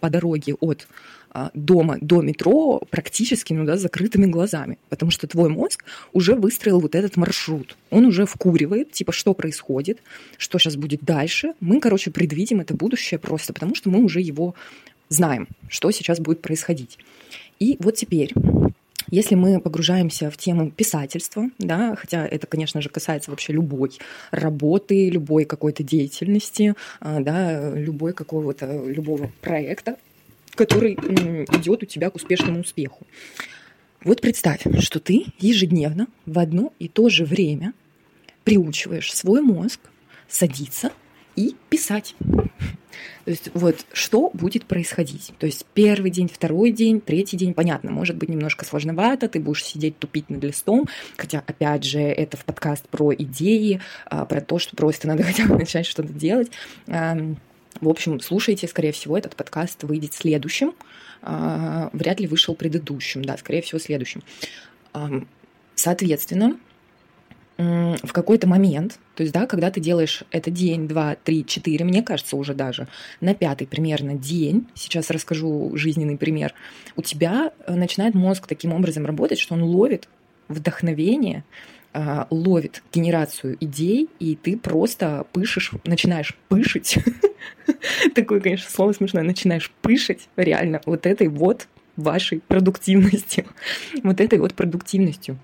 по 0.00 0.10
дороге 0.10 0.54
от 0.54 0.88
э, 1.34 1.50
дома 1.52 1.98
до 2.00 2.22
метро 2.22 2.80
практически 2.90 3.52
ну, 3.52 3.66
да, 3.66 3.76
закрытыми 3.76 4.24
глазами, 4.24 4.78
потому 4.88 5.10
что 5.10 5.26
твой 5.26 5.50
мозг 5.50 5.84
уже 6.14 6.34
выстроил 6.34 6.80
вот 6.80 6.94
этот 6.94 7.18
маршрут. 7.18 7.76
Он 7.90 8.06
уже 8.06 8.24
вкуривает, 8.24 8.92
типа, 8.92 9.12
что 9.12 9.34
происходит, 9.34 9.98
что 10.38 10.58
сейчас 10.58 10.76
будет 10.76 11.02
дальше. 11.02 11.52
Мы, 11.60 11.80
короче, 11.80 12.10
предвидим 12.10 12.60
это 12.60 12.72
будущее 12.72 13.18
просто, 13.18 13.52
потому 13.52 13.74
что 13.74 13.90
мы 13.90 14.02
уже 14.02 14.22
его 14.22 14.54
знаем, 15.10 15.48
что 15.68 15.90
сейчас 15.90 16.18
будет 16.20 16.40
происходить. 16.40 16.98
И 17.58 17.76
вот 17.80 17.96
теперь 17.96 18.32
если 19.10 19.34
мы 19.34 19.60
погружаемся 19.60 20.30
в 20.30 20.36
тему 20.36 20.70
писательства, 20.70 21.50
да, 21.58 21.96
хотя 21.96 22.26
это, 22.26 22.46
конечно 22.46 22.80
же, 22.80 22.88
касается 22.88 23.30
вообще 23.30 23.52
любой 23.52 23.92
работы, 24.30 25.10
любой 25.10 25.44
какой-то 25.44 25.82
деятельности, 25.82 26.74
а, 27.00 27.20
да, 27.20 27.74
любой 27.74 28.12
какого-то, 28.12 28.84
любого 28.86 29.30
проекта, 29.40 29.96
который 30.54 30.94
идет 30.94 31.82
у 31.82 31.86
тебя 31.86 32.10
к 32.10 32.16
успешному 32.16 32.60
успеху. 32.60 33.06
Вот 34.04 34.20
представь, 34.20 34.62
что 34.80 35.00
ты 35.00 35.26
ежедневно 35.38 36.06
в 36.26 36.38
одно 36.38 36.72
и 36.78 36.88
то 36.88 37.08
же 37.08 37.24
время 37.24 37.72
приучиваешь 38.44 39.12
свой 39.12 39.40
мозг 39.40 39.80
садиться 40.28 40.92
и 41.38 41.54
писать. 41.70 42.16
То 43.24 43.30
есть 43.30 43.50
вот 43.54 43.76
что 43.92 44.30
будет 44.32 44.64
происходить. 44.64 45.32
То 45.38 45.46
есть 45.46 45.64
первый 45.72 46.10
день, 46.10 46.28
второй 46.32 46.72
день, 46.72 47.00
третий 47.00 47.36
день, 47.36 47.54
понятно, 47.54 47.92
может 47.92 48.16
быть 48.16 48.28
немножко 48.28 48.64
сложновато, 48.64 49.28
ты 49.28 49.38
будешь 49.38 49.64
сидеть 49.64 49.98
тупить 49.98 50.30
над 50.30 50.42
листом, 50.42 50.86
хотя, 51.16 51.44
опять 51.46 51.84
же, 51.84 52.00
это 52.00 52.36
в 52.36 52.44
подкаст 52.44 52.88
про 52.88 53.14
идеи, 53.14 53.80
а, 54.06 54.24
про 54.24 54.40
то, 54.40 54.58
что 54.58 54.74
просто 54.74 55.06
надо 55.06 55.22
хотя 55.30 55.46
бы 55.46 55.56
начать 55.56 55.86
что-то 55.86 56.12
делать. 56.12 56.50
В 56.86 57.88
общем, 57.88 58.18
слушайте, 58.18 58.66
скорее 58.66 58.90
всего, 58.90 59.16
этот 59.16 59.36
подкаст 59.36 59.84
выйдет 59.84 60.14
следующим. 60.14 60.74
А, 61.22 61.90
вряд 61.92 62.18
ли 62.18 62.26
вышел 62.26 62.56
предыдущим, 62.56 63.24
да, 63.24 63.36
скорее 63.36 63.62
всего, 63.62 63.78
следующим. 63.78 64.22
Соответственно, 65.76 66.58
в 67.58 68.12
какой-то 68.12 68.46
момент, 68.46 69.00
то 69.16 69.24
есть, 69.24 69.34
да, 69.34 69.46
когда 69.46 69.70
ты 69.72 69.80
делаешь 69.80 70.22
это 70.30 70.48
день, 70.48 70.86
два, 70.86 71.16
три, 71.16 71.44
четыре, 71.44 71.84
мне 71.84 72.04
кажется, 72.04 72.36
уже 72.36 72.54
даже 72.54 72.86
на 73.20 73.34
пятый 73.34 73.66
примерно 73.66 74.14
день, 74.14 74.68
сейчас 74.74 75.10
расскажу 75.10 75.72
жизненный 75.74 76.16
пример, 76.16 76.54
у 76.94 77.02
тебя 77.02 77.52
э, 77.66 77.74
начинает 77.74 78.14
мозг 78.14 78.46
таким 78.46 78.72
образом 78.72 79.06
работать, 79.06 79.40
что 79.40 79.54
он 79.54 79.64
ловит 79.64 80.08
вдохновение, 80.46 81.44
а, 81.92 82.28
ловит 82.30 82.82
генерацию 82.92 83.56
идей, 83.60 84.08
и 84.20 84.36
ты 84.36 84.56
просто 84.56 85.26
пышешь, 85.32 85.72
начинаешь 85.84 86.36
пышить. 86.48 86.98
Такое, 88.14 88.40
конечно, 88.40 88.70
слово 88.70 88.92
смешное, 88.92 89.24
начинаешь 89.24 89.72
пышить 89.82 90.28
реально 90.36 90.80
вот 90.86 91.06
этой 91.06 91.26
вот 91.28 91.66
вашей 91.96 92.40
продуктивностью. 92.40 93.46
Вот 94.04 94.20
этой 94.20 94.38
вот 94.38 94.54
продуктивностью. 94.54 95.38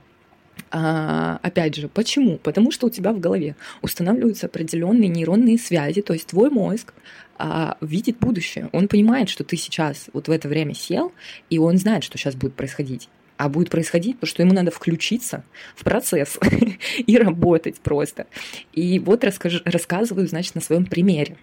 А, 0.77 1.39
опять 1.41 1.77
же, 1.77 1.87
почему? 1.87 2.37
Потому 2.39 2.73
что 2.73 2.89
у 2.89 2.91
тебя 2.91 3.13
в 3.13 3.21
голове 3.21 3.55
устанавливаются 3.81 4.47
определенные 4.47 5.09
нейронные 5.09 5.57
связи, 5.57 6.03
то 6.03 6.15
есть 6.15 6.27
твой 6.27 6.51
мозг 6.51 6.93
а, 7.39 7.77
видит 7.81 8.19
будущее. 8.19 8.71
Он 8.73 8.89
понимает, 8.89 9.29
что 9.29 9.45
ты 9.45 9.57
сейчас 9.57 10.07
вот 10.13 10.27
в 10.27 10.33
это 10.33 10.49
время 10.49 10.75
сел, 10.75 11.13
и 11.49 11.59
он 11.59 11.79
знает, 11.79 12.03
что 12.03 12.19
сейчас 12.19 12.35
будет 12.35 12.55
происходить. 12.55 13.09
А 13.37 13.49
будет 13.49 13.71
происходить 13.71 14.19
то, 14.19 14.27
что 14.27 14.43
ему 14.43 14.53
надо 14.53 14.73
включиться 14.73 15.45
в 15.77 15.85
процесс 15.85 16.41
и 16.99 17.17
работать 17.19 17.79
просто. 17.79 18.27
И 18.73 18.99
вот 18.99 19.23
расскажу, 19.23 19.61
рассказываю, 19.65 20.27
значит, 20.27 20.57
на 20.57 20.61
своем 20.61 20.87
примере. 20.87 21.37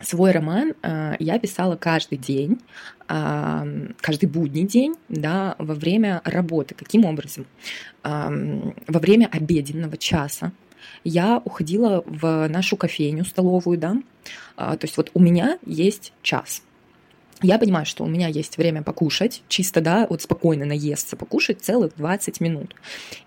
Свой 0.00 0.32
роман 0.32 0.74
э, 0.82 1.16
я 1.18 1.38
писала 1.38 1.76
каждый 1.76 2.18
день, 2.18 2.60
э, 3.08 3.92
каждый 4.00 4.26
будний 4.26 4.64
день, 4.64 4.94
да, 5.08 5.56
во 5.58 5.74
время 5.74 6.20
работы. 6.24 6.74
Каким 6.74 7.04
образом? 7.04 7.46
Э, 8.04 8.28
во 8.86 9.00
время 9.00 9.28
обеденного 9.32 9.96
часа 9.96 10.52
я 11.02 11.40
уходила 11.44 12.02
в 12.06 12.48
нашу 12.48 12.76
кофейню, 12.76 13.24
столовую, 13.24 13.78
да. 13.78 13.96
Э, 14.56 14.76
то 14.78 14.80
есть 14.82 14.96
вот 14.96 15.10
у 15.14 15.20
меня 15.20 15.58
есть 15.64 16.12
час 16.22 16.62
я 17.42 17.58
понимаю, 17.58 17.84
что 17.84 18.04
у 18.04 18.06
меня 18.06 18.28
есть 18.28 18.56
время 18.56 18.82
покушать, 18.82 19.42
чисто, 19.48 19.82
да, 19.82 20.06
вот 20.08 20.22
спокойно 20.22 20.64
наесться, 20.64 21.16
покушать 21.16 21.60
целых 21.60 21.94
20 21.96 22.40
минут. 22.40 22.74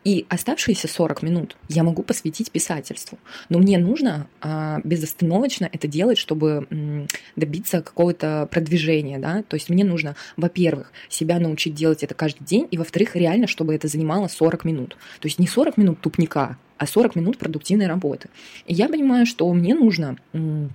И 0.03 0.25
оставшиеся 0.29 0.87
40 0.87 1.21
минут 1.21 1.57
я 1.67 1.83
могу 1.83 2.01
посвятить 2.01 2.49
писательству. 2.49 3.19
Но 3.49 3.59
мне 3.59 3.77
нужно 3.77 4.27
а, 4.41 4.79
безостановочно 4.83 5.69
это 5.71 5.87
делать, 5.87 6.17
чтобы 6.17 6.65
м, 6.71 7.07
добиться 7.35 7.81
какого-то 7.81 8.47
продвижения, 8.49 9.19
да. 9.19 9.43
То 9.43 9.55
есть 9.55 9.69
мне 9.69 9.83
нужно, 9.83 10.15
во-первых, 10.37 10.91
себя 11.07 11.37
научить 11.39 11.75
делать 11.75 12.01
это 12.01 12.15
каждый 12.15 12.43
день, 12.43 12.67
и 12.71 12.79
во-вторых, 12.79 13.15
реально, 13.15 13.45
чтобы 13.45 13.75
это 13.75 13.87
занимало 13.87 14.27
40 14.27 14.65
минут. 14.65 14.97
То 15.19 15.27
есть 15.27 15.37
не 15.37 15.47
40 15.47 15.77
минут 15.77 16.01
тупника, 16.01 16.57
а 16.77 16.87
40 16.87 17.15
минут 17.15 17.37
продуктивной 17.37 17.85
работы. 17.85 18.29
И 18.65 18.73
я 18.73 18.89
понимаю, 18.89 19.27
что 19.27 19.51
мне 19.53 19.75
нужно... 19.75 20.17
М, 20.33 20.71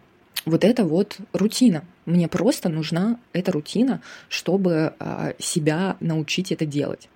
вот 0.47 0.63
это 0.63 0.85
вот 0.85 1.19
рутина. 1.33 1.85
Мне 2.07 2.29
просто 2.29 2.69
нужна 2.69 3.19
эта 3.33 3.53
рутина, 3.53 4.03
чтобы 4.29 4.95
а, 4.99 5.33
себя 5.39 5.97
научить 6.01 6.53
это 6.53 6.67
делать. 6.67 7.09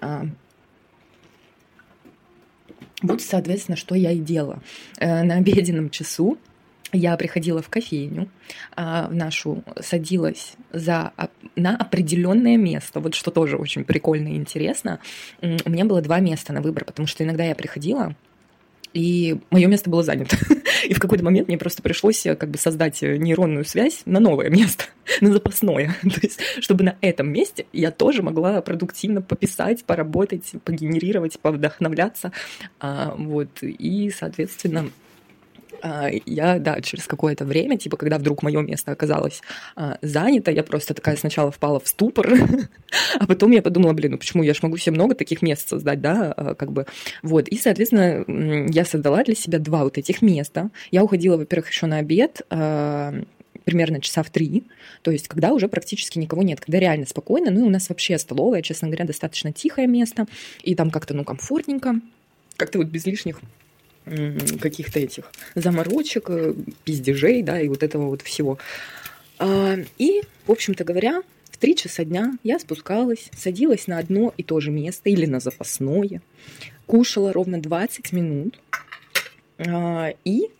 А, 0.00 0.26
вот, 3.02 3.22
соответственно, 3.22 3.76
что 3.76 3.94
я 3.94 4.10
и 4.10 4.18
делала. 4.18 4.62
Э, 4.98 5.22
на 5.22 5.34
обеденном 5.34 5.90
часу 5.90 6.38
я 6.92 7.16
приходила 7.16 7.60
в 7.60 7.68
кофейню 7.68 8.28
а, 8.74 9.08
в 9.08 9.14
нашу, 9.14 9.62
садилась 9.80 10.54
за, 10.72 11.12
на 11.56 11.76
определенное 11.76 12.56
место, 12.56 13.00
вот 13.00 13.14
что 13.14 13.30
тоже 13.30 13.56
очень 13.56 13.84
прикольно 13.84 14.28
и 14.28 14.36
интересно. 14.36 15.00
У 15.42 15.70
меня 15.70 15.84
было 15.84 16.00
два 16.00 16.20
места 16.20 16.52
на 16.52 16.62
выбор, 16.62 16.84
потому 16.84 17.06
что 17.06 17.22
иногда 17.22 17.44
я 17.44 17.54
приходила, 17.54 18.14
и 18.96 19.38
мое 19.50 19.66
место 19.66 19.90
было 19.90 20.02
занято. 20.02 20.36
И 20.88 20.94
в 20.94 21.00
какой-то 21.00 21.24
момент 21.24 21.48
мне 21.48 21.58
просто 21.58 21.82
пришлось 21.82 22.24
э, 22.24 22.34
как 22.34 22.50
бы 22.50 22.58
создать 22.58 23.02
э, 23.02 23.16
нейронную 23.16 23.64
связь 23.64 24.02
на 24.06 24.20
новое 24.20 24.48
место, 24.50 24.84
на 25.20 25.32
запасное. 25.32 25.94
То 26.02 26.20
есть, 26.22 26.40
чтобы 26.60 26.84
на 26.84 26.96
этом 27.02 27.28
месте 27.28 27.66
я 27.72 27.90
тоже 27.90 28.22
могла 28.22 28.62
продуктивно 28.62 29.20
пописать, 29.20 29.84
поработать, 29.84 30.52
погенерировать, 30.64 31.38
повдохновляться. 31.40 32.32
А, 32.80 33.14
вот. 33.18 33.62
И, 33.62 34.10
соответственно, 34.16 34.90
я, 36.26 36.58
да, 36.58 36.80
через 36.80 37.06
какое-то 37.06 37.44
время, 37.44 37.76
типа, 37.76 37.96
когда 37.96 38.18
вдруг 38.18 38.42
мое 38.42 38.60
место 38.62 38.92
оказалось 38.92 39.42
а, 39.74 39.98
занято, 40.02 40.50
я 40.50 40.62
просто 40.62 40.94
такая 40.94 41.16
сначала 41.16 41.50
впала 41.50 41.80
в 41.80 41.88
ступор, 41.88 42.32
а 43.18 43.26
потом 43.26 43.50
я 43.52 43.62
подумала, 43.62 43.92
блин, 43.92 44.12
ну 44.12 44.18
почему, 44.18 44.42
я 44.42 44.54
же 44.54 44.60
могу 44.62 44.76
себе 44.76 44.94
много 44.94 45.14
таких 45.14 45.42
мест 45.42 45.68
создать, 45.68 46.00
да, 46.00 46.32
а, 46.32 46.54
как 46.54 46.72
бы, 46.72 46.86
вот, 47.22 47.48
и, 47.48 47.56
соответственно, 47.56 48.24
я 48.70 48.84
создала 48.84 49.22
для 49.24 49.34
себя 49.34 49.58
два 49.58 49.84
вот 49.84 49.98
этих 49.98 50.22
места. 50.22 50.70
Я 50.90 51.04
уходила, 51.04 51.36
во-первых, 51.36 51.70
еще 51.70 51.86
на 51.86 51.98
обед, 51.98 52.42
примерно 52.48 54.00
часа 54.00 54.22
в 54.22 54.30
три, 54.30 54.64
то 55.02 55.10
есть 55.10 55.26
когда 55.28 55.52
уже 55.52 55.68
практически 55.68 56.18
никого 56.18 56.42
нет, 56.42 56.60
когда 56.60 56.78
реально 56.78 57.04
спокойно, 57.04 57.50
ну 57.50 57.60
и 57.60 57.68
у 57.68 57.70
нас 57.70 57.88
вообще 57.88 58.16
столовая, 58.16 58.62
честно 58.62 58.88
говоря, 58.88 59.04
достаточно 59.04 59.52
тихое 59.52 59.88
место, 59.88 60.26
и 60.62 60.74
там 60.74 60.90
как-то, 60.90 61.14
ну, 61.14 61.24
комфортненько, 61.24 62.00
как-то 62.56 62.78
вот 62.78 62.86
без 62.86 63.06
лишних 63.06 63.40
каких-то 64.60 65.00
этих 65.00 65.32
заморочек, 65.54 66.30
э, 66.30 66.54
пиздежей, 66.84 67.42
да, 67.42 67.60
и 67.60 67.68
вот 67.68 67.82
этого 67.82 68.06
вот 68.06 68.22
всего. 68.22 68.58
А, 69.38 69.76
и, 69.98 70.22
в 70.46 70.52
общем-то 70.52 70.84
говоря, 70.84 71.22
в 71.50 71.58
три 71.58 71.74
часа 71.74 72.04
дня 72.04 72.38
я 72.44 72.58
спускалась, 72.58 73.30
садилась 73.36 73.86
на 73.86 73.98
одно 73.98 74.32
и 74.36 74.42
то 74.42 74.60
же 74.60 74.70
место 74.70 75.08
или 75.10 75.26
на 75.26 75.40
запасное, 75.40 76.22
кушала 76.86 77.32
ровно 77.32 77.60
20 77.60 78.12
минут, 78.12 78.60
а, 79.58 80.12
и 80.24 80.50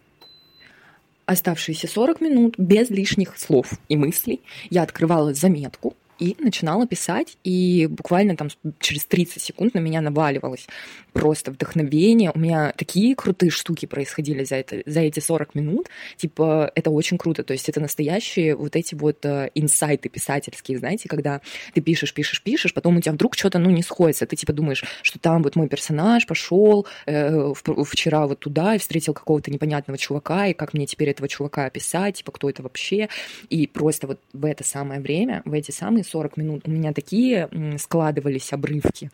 оставшиеся 1.25 1.87
40 1.87 2.21
минут 2.21 2.55
без 2.59 2.91
лишних 2.91 3.39
слов 3.39 3.73
и 3.89 3.97
мыслей 3.97 4.41
я 4.71 4.83
открывала 4.83 5.35
заметку, 5.35 5.95
и 6.19 6.37
начинала 6.39 6.87
писать, 6.87 7.37
и 7.45 7.87
буквально 7.91 8.37
там 8.37 8.49
через 8.79 9.05
30 9.07 9.43
секунд 9.43 9.75
на 9.75 9.79
меня 9.79 10.01
наваливалось 10.01 10.67
просто 11.13 11.51
вдохновение. 11.51 12.31
У 12.35 12.39
меня 12.39 12.73
такие 12.77 13.15
крутые 13.15 13.51
штуки 13.51 13.87
происходили 13.87 14.45
за, 14.45 14.57
это, 14.57 14.83
за 14.87 15.01
эти 15.01 15.21
40 15.21 15.55
минут. 15.55 15.87
Типа, 16.17 16.71
это 16.75 16.91
очень 16.91 17.17
круто. 17.19 17.43
То 17.43 17.53
есть 17.53 17.69
это 17.69 17.81
настоящие 17.81 18.55
вот 18.55 18.77
эти 18.77 18.95
вот 18.95 19.25
э, 19.25 19.51
инсайты 19.55 20.09
писательские, 20.09 20.79
знаете, 20.79 21.09
когда 21.09 21.41
ты 21.75 21.81
пишешь, 21.81 22.13
пишешь, 22.13 22.43
пишешь, 22.43 22.75
потом 22.75 22.97
у 22.97 23.01
тебя 23.01 23.13
вдруг 23.13 23.35
что-то, 23.35 23.59
ну, 23.59 23.71
не 23.71 23.83
сходится. 23.83 24.27
Ты 24.27 24.37
типа 24.37 24.53
думаешь, 24.53 24.85
что 25.03 25.19
там 25.19 25.43
вот 25.43 25.57
мой 25.57 25.69
персонаж 25.69 26.27
пошел 26.27 26.87
э, 27.07 27.53
вчера 27.85 28.27
вот 28.27 28.41
туда 28.41 28.75
и 28.75 28.79
встретил 28.79 29.15
какого-то 29.15 29.51
непонятного 29.51 29.99
чувака, 29.99 30.49
и 30.49 30.55
как 30.55 30.75
мне 30.75 30.87
теперь 30.87 31.11
этого 31.11 31.29
чувака 31.29 31.67
описать, 31.67 32.17
типа, 32.17 32.33
кто 32.33 32.51
это 32.51 32.63
вообще. 32.63 33.09
И 33.49 33.67
просто 33.67 34.07
вот 34.07 34.21
в 34.33 34.45
это 34.45 34.65
самое 34.65 35.01
время, 35.01 35.43
в 35.45 35.53
эти 35.53 35.71
самые 35.71 36.05
40 36.07 36.37
минут 36.37 36.69
у 36.69 36.71
меня 36.71 36.93
такие 36.93 37.49
складывались 37.79 38.53
обрывки 38.53 39.11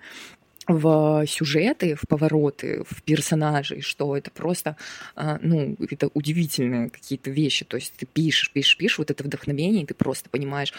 в 0.68 1.24
сюжеты, 1.26 1.94
в 1.94 2.06
повороты, 2.08 2.84
в 2.88 3.02
персонажей, 3.02 3.80
что 3.80 4.16
это 4.16 4.30
просто, 4.30 4.76
а, 5.16 5.38
ну, 5.42 5.76
это 5.90 6.08
удивительные 6.14 6.90
какие-то 6.90 7.30
вещи. 7.30 7.64
То 7.64 7.76
есть 7.76 7.94
ты 7.96 8.06
пишешь, 8.06 8.50
пишешь, 8.50 8.76
пишешь, 8.76 8.98
вот 8.98 9.10
это 9.10 9.24
вдохновение, 9.24 9.82
и 9.82 9.86
ты 9.86 9.94
просто 9.94 10.30
понимаешь, 10.30 10.72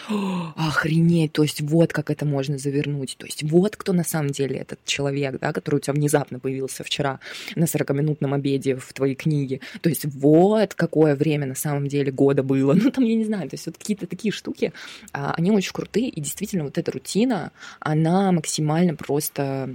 охренеть, 0.56 1.32
то 1.32 1.42
есть 1.42 1.60
вот 1.60 1.92
как 1.92 2.10
это 2.10 2.24
можно 2.24 2.58
завернуть, 2.58 3.16
то 3.18 3.26
есть 3.26 3.42
вот 3.42 3.76
кто 3.76 3.92
на 3.92 4.04
самом 4.04 4.30
деле 4.30 4.56
этот 4.56 4.84
человек, 4.84 5.38
да, 5.40 5.52
который 5.52 5.76
у 5.76 5.80
тебя 5.80 5.94
внезапно 5.94 6.38
появился 6.38 6.84
вчера 6.84 7.20
на 7.54 7.64
40-минутном 7.64 8.34
обеде 8.34 8.76
в 8.76 8.92
твоей 8.92 9.14
книге, 9.14 9.60
то 9.80 9.88
есть 9.88 10.04
вот 10.06 10.74
какое 10.74 11.14
время 11.14 11.46
на 11.46 11.54
самом 11.54 11.88
деле 11.88 12.10
года 12.10 12.42
было, 12.42 12.72
ну, 12.82 12.90
там, 12.90 13.04
я 13.04 13.14
не 13.14 13.24
знаю, 13.24 13.48
то 13.48 13.54
есть 13.54 13.66
вот 13.66 13.76
какие-то 13.76 14.06
такие 14.06 14.32
штуки, 14.32 14.72
а, 15.12 15.34
они 15.36 15.50
очень 15.50 15.72
крутые, 15.72 16.08
и 16.08 16.20
действительно 16.20 16.64
вот 16.64 16.78
эта 16.78 16.90
рутина, 16.90 17.52
она 17.80 18.32
максимально 18.32 18.94
просто 18.94 19.73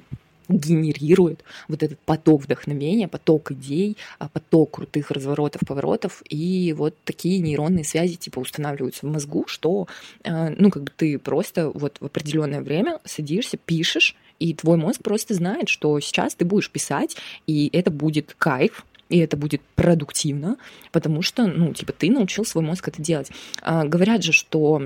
генерирует 0.49 1.43
вот 1.67 1.83
этот 1.83 1.99
поток 1.99 2.43
вдохновения, 2.43 3.07
поток 3.07 3.51
идей, 3.51 3.97
а, 4.17 4.27
поток 4.27 4.71
крутых 4.71 5.11
разворотов, 5.11 5.61
поворотов, 5.65 6.23
и 6.27 6.73
вот 6.77 6.95
такие 7.05 7.39
нейронные 7.39 7.85
связи 7.85 8.15
типа 8.15 8.39
устанавливаются 8.39 9.05
в 9.05 9.09
мозгу, 9.09 9.45
что, 9.47 9.87
а, 10.23 10.53
ну, 10.57 10.69
как 10.69 10.83
бы 10.83 10.91
ты 10.95 11.17
просто 11.19 11.69
вот 11.69 11.97
в 11.99 12.05
определенное 12.05 12.61
время 12.61 12.99
садишься, 13.05 13.57
пишешь, 13.57 14.15
и 14.39 14.53
твой 14.53 14.77
мозг 14.77 15.01
просто 15.03 15.33
знает, 15.33 15.69
что 15.69 15.99
сейчас 15.99 16.33
ты 16.35 16.45
будешь 16.45 16.71
писать, 16.71 17.15
и 17.45 17.69
это 17.71 17.91
будет 17.91 18.35
кайф, 18.37 18.85
и 19.09 19.17
это 19.17 19.35
будет 19.37 19.61
продуктивно, 19.75 20.57
потому 20.91 21.21
что, 21.21 21.47
ну, 21.47 21.73
типа, 21.73 21.93
ты 21.93 22.11
научил 22.11 22.45
свой 22.45 22.63
мозг 22.63 22.87
это 22.87 23.01
делать. 23.01 23.31
А, 23.61 23.83
говорят 23.85 24.23
же, 24.23 24.31
что 24.31 24.81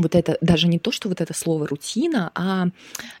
вот 0.00 0.14
это 0.14 0.38
даже 0.40 0.68
не 0.68 0.78
то, 0.78 0.92
что 0.92 1.08
вот 1.08 1.20
это 1.20 1.34
слово 1.34 1.66
рутина, 1.66 2.30
а 2.34 2.68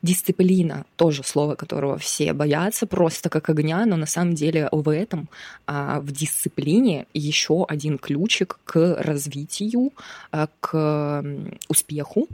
дисциплина, 0.02 0.84
тоже 0.96 1.22
слово, 1.22 1.54
которого 1.54 1.98
все 1.98 2.32
боятся 2.32 2.86
просто 2.86 3.28
как 3.28 3.50
огня, 3.50 3.84
но 3.86 3.96
на 3.96 4.06
самом 4.06 4.34
деле 4.34 4.68
в 4.72 4.88
этом, 4.90 5.28
а, 5.66 6.00
в 6.00 6.10
дисциплине 6.12 7.06
еще 7.14 7.64
один 7.68 7.98
ключик 7.98 8.58
к 8.64 8.96
развитию, 9.00 9.92
а, 10.32 10.48
к 10.60 11.24
успеху, 11.68 12.28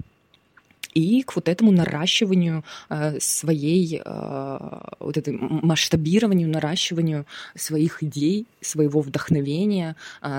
и 0.94 1.22
к 1.24 1.36
вот 1.36 1.48
этому 1.50 1.72
наращиванию 1.72 2.64
а, 2.88 3.14
своей, 3.20 4.00
вот 4.04 5.16
этой 5.16 5.36
масштабированию, 5.38 6.48
наращиванию 6.48 7.26
своих 7.54 8.02
идей, 8.02 8.46
своего 8.60 9.00
вдохновения, 9.00 9.96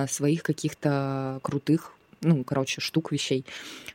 своих 0.08 0.42
каких-то 0.44 1.40
крутых 1.44 1.97
ну, 2.22 2.44
короче, 2.44 2.82
штук 2.82 3.12
вещей. 3.12 3.46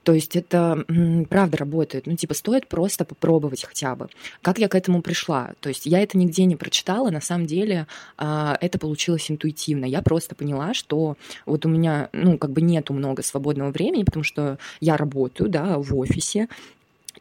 То 0.02 0.12
есть 0.12 0.37
это 0.37 0.85
правда 1.29 1.57
работает. 1.57 2.07
Ну, 2.07 2.17
типа, 2.17 2.35
стоит 2.35 2.67
просто 2.67 3.05
попробовать 3.05 3.64
хотя 3.64 3.95
бы. 3.95 4.09
Как 4.41 4.59
я 4.59 4.69
к 4.69 4.75
этому 4.75 5.02
пришла? 5.02 5.52
То 5.61 5.69
есть 5.69 5.87
я 5.87 6.00
это 6.00 6.19
нигде 6.19 6.45
не 6.45 6.57
прочитала, 6.57 7.11
на 7.11 7.21
самом 7.21 7.47
деле 7.47 7.87
а, 8.19 8.57
это 8.61 8.79
получилось 8.79 9.31
интуитивно. 9.31 9.85
Я 9.85 10.02
просто 10.02 10.35
поняла, 10.35 10.75
что 10.75 11.17
вот 11.47 11.67
у 11.67 11.69
меня, 11.69 12.09
ну, 12.12 12.38
как 12.38 12.50
бы 12.50 12.61
нету 12.61 12.93
много 12.93 13.23
свободного 13.23 13.71
времени, 13.71 14.05
потому 14.05 14.25
что 14.25 14.59
я 14.81 14.97
работаю, 14.97 15.49
да, 15.49 15.79
в 15.79 15.97
офисе, 15.97 16.49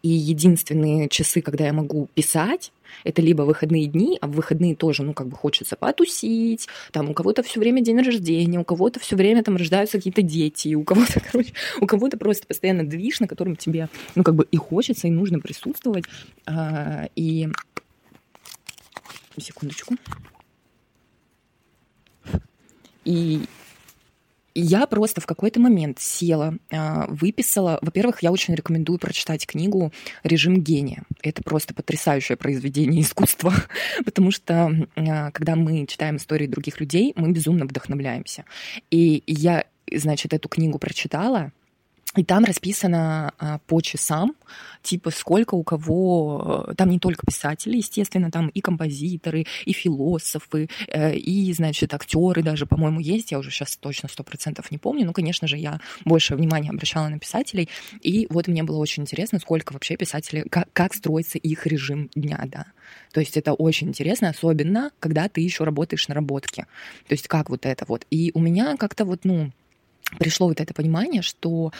и 0.01 0.09
единственные 0.09 1.09
часы, 1.09 1.41
когда 1.41 1.65
я 1.65 1.73
могу 1.73 2.07
писать, 2.15 2.71
это 3.03 3.21
либо 3.21 3.43
выходные 3.43 3.87
дни, 3.87 4.17
а 4.21 4.27
в 4.27 4.31
выходные 4.31 4.75
тоже, 4.75 5.03
ну, 5.03 5.13
как 5.13 5.27
бы 5.27 5.35
хочется 5.35 5.75
потусить, 5.75 6.67
там 6.91 7.09
у 7.09 7.13
кого-то 7.13 7.43
все 7.43 7.59
время 7.59 7.81
день 7.81 8.01
рождения, 8.01 8.59
у 8.59 8.63
кого-то 8.63 8.99
все 8.99 9.15
время 9.15 9.43
там 9.43 9.55
рождаются 9.55 9.97
какие-то 9.97 10.21
дети, 10.21 10.73
у 10.75 10.83
кого-то, 10.83 11.19
короче, 11.31 11.53
у 11.79 11.87
кого-то 11.87 12.17
просто 12.17 12.47
постоянно 12.47 12.83
движ, 12.85 13.19
на 13.19 13.27
котором 13.27 13.55
тебе, 13.55 13.89
ну, 14.15 14.23
как 14.23 14.35
бы 14.35 14.47
и 14.51 14.57
хочется, 14.57 15.07
и 15.07 15.11
нужно 15.11 15.39
присутствовать. 15.39 16.05
А, 16.45 17.07
и... 17.15 17.47
Секундочку. 19.37 19.95
И 23.05 23.41
я 24.53 24.85
просто 24.87 25.21
в 25.21 25.25
какой-то 25.25 25.59
момент 25.59 25.99
села, 25.99 26.57
а, 26.71 27.05
выписала. 27.07 27.79
Во-первых, 27.81 28.23
я 28.23 28.31
очень 28.31 28.55
рекомендую 28.55 28.99
прочитать 28.99 29.45
книгу 29.45 29.91
«Режим 30.23 30.61
гения». 30.61 31.03
Это 31.21 31.43
просто 31.43 31.73
потрясающее 31.73 32.37
произведение 32.37 33.01
искусства, 33.01 33.53
потому 34.05 34.31
что 34.31 34.87
а, 34.95 35.31
когда 35.31 35.55
мы 35.55 35.85
читаем 35.87 36.17
истории 36.17 36.47
других 36.47 36.79
людей, 36.79 37.13
мы 37.15 37.31
безумно 37.31 37.65
вдохновляемся. 37.65 38.45
И 38.89 39.23
я, 39.27 39.65
значит, 39.91 40.33
эту 40.33 40.49
книгу 40.49 40.79
прочитала, 40.79 41.51
и 42.15 42.23
там 42.23 42.43
расписано 42.43 43.33
а, 43.37 43.59
по 43.59 43.81
часам, 43.81 44.35
типа 44.81 45.11
сколько 45.11 45.55
у 45.55 45.63
кого, 45.63 46.65
э, 46.67 46.73
там 46.75 46.89
не 46.89 46.99
только 46.99 47.25
писатели, 47.25 47.77
естественно, 47.77 48.29
там 48.29 48.49
и 48.49 48.59
композиторы, 48.59 49.45
и 49.65 49.71
философы, 49.71 50.69
э, 50.87 51.15
и, 51.15 51.53
значит, 51.53 51.93
актеры 51.93 52.43
даже, 52.43 52.65
по-моему, 52.65 52.99
есть, 52.99 53.31
я 53.31 53.39
уже 53.39 53.49
сейчас 53.49 53.77
точно 53.77 54.09
сто 54.09 54.23
процентов 54.23 54.71
не 54.71 54.77
помню, 54.77 55.05
ну, 55.05 55.13
конечно 55.13 55.47
же, 55.47 55.57
я 55.57 55.79
больше 56.03 56.35
внимания 56.35 56.69
обращала 56.69 57.07
на 57.07 57.17
писателей, 57.17 57.69
и 58.01 58.27
вот 58.29 58.47
мне 58.47 58.63
было 58.63 58.77
очень 58.77 59.03
интересно, 59.03 59.39
сколько 59.39 59.71
вообще 59.71 59.95
писателей, 59.95 60.43
как, 60.49 60.67
как 60.73 60.93
строится 60.93 61.37
их 61.37 61.65
режим 61.65 62.09
дня, 62.15 62.43
да. 62.45 62.65
То 63.13 63.21
есть 63.21 63.37
это 63.37 63.53
очень 63.53 63.89
интересно, 63.89 64.29
особенно, 64.29 64.91
когда 64.99 65.29
ты 65.29 65.41
еще 65.41 65.63
работаешь 65.63 66.07
на 66.07 66.15
работке. 66.15 66.65
То 67.07 67.13
есть 67.13 67.27
как 67.27 67.49
вот 67.49 67.65
это 67.65 67.85
вот. 67.87 68.05
И 68.09 68.31
у 68.33 68.39
меня 68.39 68.75
как-то 68.77 69.05
вот, 69.05 69.21
ну, 69.23 69.51
пришло 70.19 70.47
вот 70.47 70.59
это 70.59 70.73
понимание, 70.73 71.21
что 71.21 71.71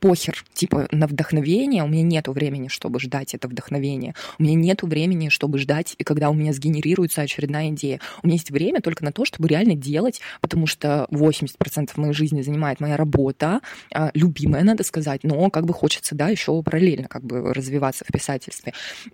похер, 0.00 0.44
типа, 0.54 0.88
на 0.90 1.06
вдохновение, 1.06 1.84
у 1.84 1.88
меня 1.88 2.02
нету 2.02 2.32
времени, 2.32 2.68
чтобы 2.68 3.00
ждать 3.00 3.34
это 3.34 3.48
вдохновение, 3.48 4.14
у 4.38 4.42
меня 4.42 4.54
нету 4.54 4.86
времени, 4.86 5.28
чтобы 5.28 5.58
ждать, 5.58 5.96
когда 6.04 6.30
у 6.30 6.34
меня 6.34 6.52
сгенерируется 6.52 7.22
очередная 7.22 7.70
идея. 7.70 8.00
У 8.22 8.26
меня 8.26 8.36
есть 8.36 8.50
время 8.50 8.80
только 8.80 9.04
на 9.04 9.12
то, 9.12 9.24
чтобы 9.24 9.48
реально 9.48 9.74
делать, 9.74 10.20
потому 10.40 10.66
что 10.66 11.06
80% 11.10 11.90
моей 11.96 12.12
жизни 12.12 12.42
занимает 12.42 12.80
моя 12.80 12.96
работа, 12.96 13.60
а, 13.92 14.10
любимая, 14.14 14.64
надо 14.64 14.84
сказать, 14.84 15.24
но 15.24 15.50
как 15.50 15.66
бы 15.66 15.74
хочется, 15.74 16.14
да, 16.14 16.28
еще 16.28 16.62
параллельно 16.62 17.08
как 17.08 17.22
бы 17.24 17.52
развиваться 17.52 18.04
в 18.04 18.12
писательстве. 18.12 18.72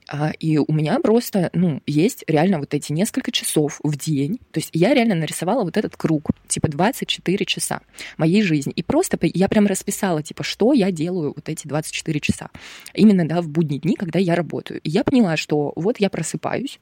А, 0.08 0.32
и 0.38 0.58
у 0.58 0.72
меня 0.72 0.98
просто, 1.00 1.50
ну, 1.52 1.80
есть 1.86 2.24
реально 2.26 2.58
вот 2.58 2.74
эти 2.74 2.92
несколько 2.92 3.32
часов 3.32 3.80
в 3.82 3.96
день, 3.96 4.38
то 4.50 4.60
есть 4.60 4.70
я 4.72 4.94
реально 4.94 5.14
нарисовала 5.14 5.64
вот 5.64 5.76
этот 5.76 5.96
круг, 5.96 6.30
типа 6.48 6.68
24 6.68 7.44
часа 7.44 7.80
моей 8.16 8.33
моей 8.34 8.42
жизни. 8.42 8.72
И 8.72 8.82
просто 8.82 9.18
я 9.22 9.48
прям 9.48 9.66
расписала, 9.66 10.22
типа, 10.22 10.42
что 10.42 10.72
я 10.72 10.90
делаю 10.90 11.32
вот 11.34 11.48
эти 11.48 11.68
24 11.68 12.20
часа. 12.20 12.50
Именно, 12.94 13.28
да, 13.28 13.40
в 13.40 13.48
будние 13.48 13.80
дни, 13.80 13.94
когда 13.94 14.18
я 14.18 14.34
работаю. 14.34 14.80
И 14.82 14.90
я 14.90 15.04
поняла, 15.04 15.36
что 15.36 15.72
вот 15.76 16.00
я 16.00 16.10
просыпаюсь, 16.10 16.80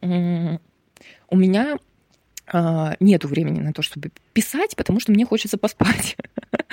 у 0.00 1.36
меня 1.36 1.78
нету 3.00 3.28
времени 3.28 3.60
на 3.60 3.72
то, 3.72 3.82
чтобы 3.82 4.10
писать, 4.32 4.76
потому 4.76 5.00
что 5.00 5.12
мне 5.12 5.24
хочется 5.24 5.56
поспать. 5.56 6.16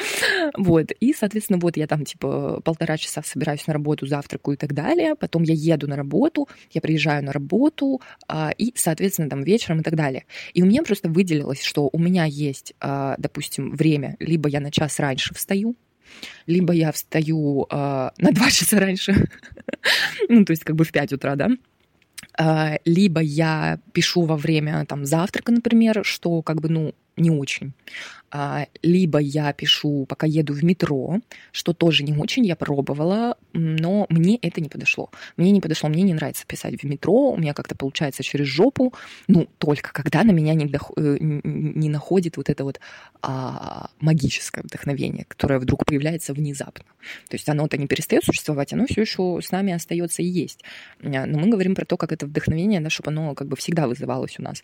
вот. 0.57 0.91
И, 0.99 1.13
соответственно, 1.13 1.59
вот 1.59 1.77
я 1.77 1.87
там, 1.87 2.05
типа, 2.05 2.61
полтора 2.63 2.97
часа 2.97 3.21
собираюсь 3.23 3.67
на 3.67 3.73
работу, 3.73 4.05
завтракаю 4.05 4.55
и 4.55 4.57
так 4.57 4.73
далее. 4.73 5.15
Потом 5.15 5.43
я 5.43 5.53
еду 5.53 5.87
на 5.87 5.95
работу, 5.95 6.47
я 6.71 6.81
приезжаю 6.81 7.23
на 7.23 7.31
работу, 7.31 8.01
а, 8.27 8.51
и, 8.57 8.73
соответственно, 8.75 9.29
там 9.29 9.43
вечером 9.43 9.81
и 9.81 9.83
так 9.83 9.95
далее. 9.95 10.25
И 10.53 10.61
у 10.61 10.65
меня 10.65 10.83
просто 10.83 11.09
выделилось, 11.09 11.61
что 11.61 11.89
у 11.91 11.99
меня 11.99 12.25
есть, 12.25 12.73
а, 12.79 13.15
допустим, 13.17 13.71
время, 13.75 14.15
либо 14.19 14.49
я 14.49 14.59
на 14.59 14.71
час 14.71 14.99
раньше 14.99 15.33
встаю, 15.33 15.75
либо 16.45 16.73
я 16.73 16.91
встаю 16.91 17.67
на 17.69 18.11
два 18.17 18.49
часа 18.51 18.79
раньше, 18.79 19.29
ну, 20.29 20.43
то 20.43 20.51
есть 20.51 20.63
как 20.63 20.75
бы 20.75 20.83
в 20.83 20.91
5 20.91 21.13
утра, 21.13 21.35
да, 21.35 21.47
а, 21.47 21.55
либо 22.85 23.21
я 23.21 23.79
пишу 23.93 24.21
во 24.23 24.37
время 24.37 24.85
там 24.85 25.05
завтрака, 25.05 25.51
например, 25.51 26.01
что 26.03 26.41
как 26.41 26.61
бы, 26.61 26.69
ну, 26.69 26.93
не 27.17 27.29
очень. 27.31 27.73
А, 28.31 28.67
либо 28.81 29.19
я 29.19 29.51
пишу, 29.51 30.05
пока 30.07 30.25
еду 30.25 30.53
в 30.53 30.63
метро, 30.63 31.19
что 31.51 31.73
тоже 31.73 32.03
не 32.03 32.13
очень, 32.13 32.45
я 32.45 32.55
пробовала, 32.55 33.37
но 33.51 34.05
мне 34.09 34.37
это 34.41 34.61
не 34.61 34.69
подошло. 34.69 35.11
Мне 35.35 35.51
не 35.51 35.59
подошло, 35.59 35.89
мне 35.89 36.03
не 36.03 36.13
нравится 36.13 36.45
писать 36.47 36.81
в 36.81 36.85
метро, 36.85 37.31
у 37.31 37.37
меня 37.37 37.53
как-то 37.53 37.75
получается 37.75 38.23
через 38.23 38.47
жопу, 38.47 38.93
ну, 39.27 39.47
только 39.57 39.91
когда 39.91 40.23
на 40.23 40.31
меня 40.31 40.53
не, 40.53 40.65
дох... 40.65 40.91
Э, 40.95 41.17
не 41.19 41.89
находит 41.89 42.37
вот 42.37 42.49
это 42.49 42.63
вот 42.63 42.79
а, 43.21 43.89
магическое 43.99 44.61
вдохновение, 44.61 45.25
которое 45.27 45.59
вдруг 45.59 45.85
появляется 45.85 46.33
внезапно. 46.33 46.85
То 47.27 47.35
есть 47.35 47.49
оно-то 47.49 47.77
не 47.77 47.87
перестает 47.87 48.23
существовать, 48.23 48.71
оно 48.71 48.85
все 48.85 49.01
еще 49.01 49.39
с 49.41 49.51
нами 49.51 49.73
остается 49.73 50.21
и 50.21 50.25
есть. 50.25 50.63
Но 51.01 51.37
мы 51.37 51.49
говорим 51.49 51.75
про 51.75 51.83
то, 51.83 51.97
как 51.97 52.13
это 52.13 52.25
вдохновение, 52.25 52.79
да, 52.79 52.89
чтобы 52.89 53.11
оно 53.11 53.35
как 53.35 53.49
бы 53.49 53.57
всегда 53.57 53.87
вызывалось 53.87 54.39
у 54.39 54.43
нас. 54.43 54.63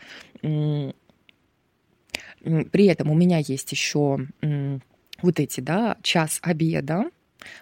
При 2.44 2.86
этом 2.86 3.12
у 3.12 3.16
меня 3.16 3.40
есть 3.40 3.72
еще 3.72 4.20
вот 5.22 5.40
эти, 5.40 5.60
да, 5.60 5.98
час 6.02 6.40
обеда, 6.42 7.06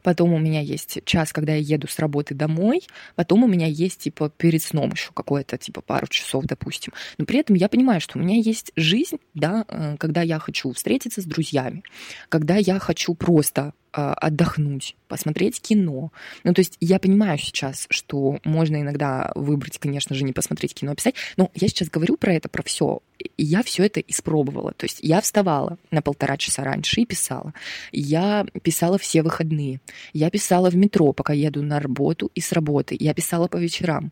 Потом 0.03 0.33
у 0.33 0.39
меня 0.39 0.61
есть 0.61 0.99
час, 1.05 1.33
когда 1.33 1.53
я 1.53 1.75
еду 1.75 1.87
с 1.87 1.99
работы 1.99 2.33
домой. 2.33 2.81
Потом 3.15 3.43
у 3.43 3.47
меня 3.47 3.67
есть, 3.67 3.99
типа, 3.99 4.29
перед 4.29 4.61
сном 4.61 4.91
еще 4.91 5.11
какое-то, 5.13 5.57
типа, 5.57 5.81
пару 5.81 6.07
часов, 6.07 6.45
допустим. 6.45 6.93
Но 7.17 7.25
при 7.25 7.39
этом 7.39 7.55
я 7.55 7.69
понимаю, 7.69 8.01
что 8.01 8.17
у 8.17 8.21
меня 8.21 8.37
есть 8.37 8.71
жизнь, 8.75 9.17
да, 9.33 9.65
э, 9.67 9.97
когда 9.97 10.21
я 10.21 10.39
хочу 10.39 10.71
встретиться 10.73 11.21
с 11.21 11.25
друзьями, 11.25 11.83
когда 12.29 12.55
я 12.55 12.79
хочу 12.79 13.13
просто 13.15 13.73
отдохнуть, 13.95 14.95
посмотреть 15.07 15.61
кино. 15.61 16.11
Ну, 16.43 16.53
то 16.53 16.59
есть 16.59 16.77
я 16.79 16.99
понимаю 16.99 17.37
сейчас, 17.37 17.87
что 17.89 18.39
можно 18.43 18.81
иногда 18.81 19.31
выбрать, 19.35 19.77
конечно 19.77 20.15
же, 20.15 20.23
не 20.23 20.33
посмотреть 20.33 20.73
кино, 20.73 20.91
а 20.91 20.95
писать, 20.95 21.15
но 21.37 21.51
я 21.53 21.67
сейчас 21.67 21.89
говорю 21.89 22.17
про 22.17 22.33
это, 22.33 22.49
про 22.49 22.63
все. 22.63 22.99
Я 23.37 23.63
все 23.63 23.85
это 23.85 24.01
испробовала. 24.01 24.73
То 24.73 24.85
есть 24.85 24.99
я 25.01 25.21
вставала 25.21 25.77
на 25.91 26.01
полтора 26.01 26.37
часа 26.37 26.63
раньше 26.63 27.01
и 27.01 27.05
писала. 27.05 27.53
Я 27.91 28.45
писала 28.61 28.97
все 28.97 29.23
выходные. 29.23 29.79
Я 30.13 30.29
писала 30.29 30.69
в 30.69 30.75
метро, 30.75 31.13
пока 31.13 31.33
еду 31.33 31.61
на 31.63 31.79
работу 31.79 32.31
и 32.35 32.41
с 32.41 32.51
работы. 32.51 32.97
Я 32.99 33.13
писала 33.13 33.47
по 33.47 33.57
вечерам. 33.57 34.11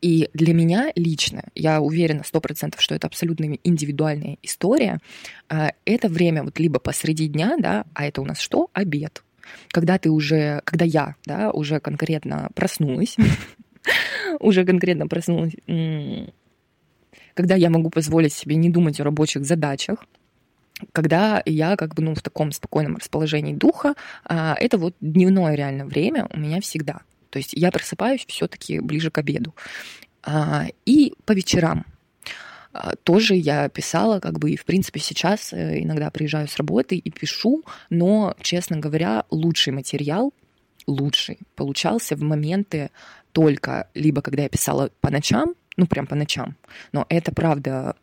И 0.00 0.28
для 0.34 0.54
меня 0.54 0.92
лично, 0.94 1.44
я 1.54 1.80
уверена 1.80 2.22
сто 2.24 2.40
процентов, 2.40 2.80
что 2.80 2.94
это 2.94 3.06
абсолютно 3.06 3.44
индивидуальная 3.64 4.38
история, 4.42 4.98
а, 5.48 5.72
это 5.84 6.08
время 6.08 6.44
вот 6.44 6.58
либо 6.58 6.78
посреди 6.78 7.28
дня, 7.28 7.56
да, 7.58 7.84
а 7.94 8.06
это 8.06 8.20
у 8.20 8.24
нас 8.24 8.38
что? 8.38 8.70
Обед. 8.72 9.22
Когда 9.70 9.98
ты 9.98 10.10
уже, 10.10 10.62
когда 10.64 10.84
я, 10.84 11.16
да, 11.26 11.50
уже 11.50 11.80
конкретно 11.80 12.50
проснулась, 12.54 13.16
уже 14.40 14.64
конкретно 14.64 15.06
проснулась. 15.06 15.54
Когда 17.34 17.56
я 17.56 17.70
могу 17.70 17.90
позволить 17.90 18.32
себе 18.32 18.56
не 18.56 18.70
думать 18.70 19.00
о 19.00 19.04
рабочих 19.04 19.44
задачах, 19.44 20.06
когда 20.92 21.42
я 21.46 21.76
как 21.76 21.94
бы 21.94 22.02
ну, 22.02 22.14
в 22.14 22.22
таком 22.22 22.52
спокойном 22.52 22.96
расположении 22.96 23.54
духа, 23.54 23.94
а, 24.24 24.56
это 24.58 24.78
вот 24.78 24.94
дневное 25.00 25.54
реально 25.54 25.86
время 25.86 26.28
у 26.32 26.38
меня 26.38 26.60
всегда. 26.60 27.00
То 27.34 27.38
есть 27.38 27.52
я 27.52 27.72
просыпаюсь 27.72 28.24
все-таки 28.28 28.78
ближе 28.78 29.10
к 29.10 29.18
обеду. 29.18 29.56
А, 30.22 30.66
и 30.86 31.14
по 31.24 31.32
вечерам 31.32 31.84
а, 32.72 32.94
тоже 33.02 33.34
я 33.34 33.68
писала, 33.68 34.20
как 34.20 34.38
бы, 34.38 34.52
и, 34.52 34.56
в 34.56 34.64
принципе, 34.64 35.00
сейчас 35.00 35.52
э, 35.52 35.82
иногда 35.82 36.12
приезжаю 36.12 36.46
с 36.46 36.56
работы 36.58 36.96
и 36.96 37.10
пишу, 37.10 37.64
но, 37.90 38.36
честно 38.40 38.76
говоря, 38.78 39.24
лучший 39.30 39.72
материал, 39.72 40.32
лучший, 40.86 41.40
получался 41.56 42.14
в 42.14 42.22
моменты 42.22 42.92
только 43.32 43.88
либо 43.94 44.22
когда 44.22 44.44
я 44.44 44.48
писала 44.48 44.90
по 45.00 45.10
ночам, 45.10 45.56
ну, 45.76 45.86
прям 45.86 46.06
по 46.06 46.14
ночам. 46.14 46.56
Но 46.92 47.06
это, 47.08 47.32
правда, 47.32 47.96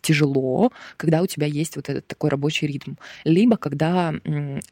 тяжело, 0.00 0.72
когда 0.96 1.22
у 1.22 1.26
тебя 1.26 1.46
есть 1.46 1.76
вот 1.76 1.88
этот 1.88 2.06
такой 2.06 2.30
рабочий 2.30 2.66
ритм. 2.66 2.94
Либо 3.24 3.56
когда, 3.56 4.14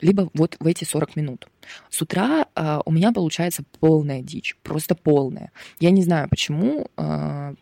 либо 0.01 0.31
вот 0.35 0.57
в 0.59 0.67
эти 0.67 0.85
40 0.85 1.17
минут. 1.17 1.49
С 1.91 2.03
утра 2.03 2.47
э, 2.55 2.81
у 2.85 2.93
меня 2.93 3.11
получается 3.13 3.65
полная 3.81 4.21
дичь, 4.21 4.57
просто 4.63 4.95
полная. 4.95 5.51
Я 5.81 5.91
не 5.91 6.03
знаю, 6.03 6.29
почему, 6.29 6.89
э, 6.97 7.55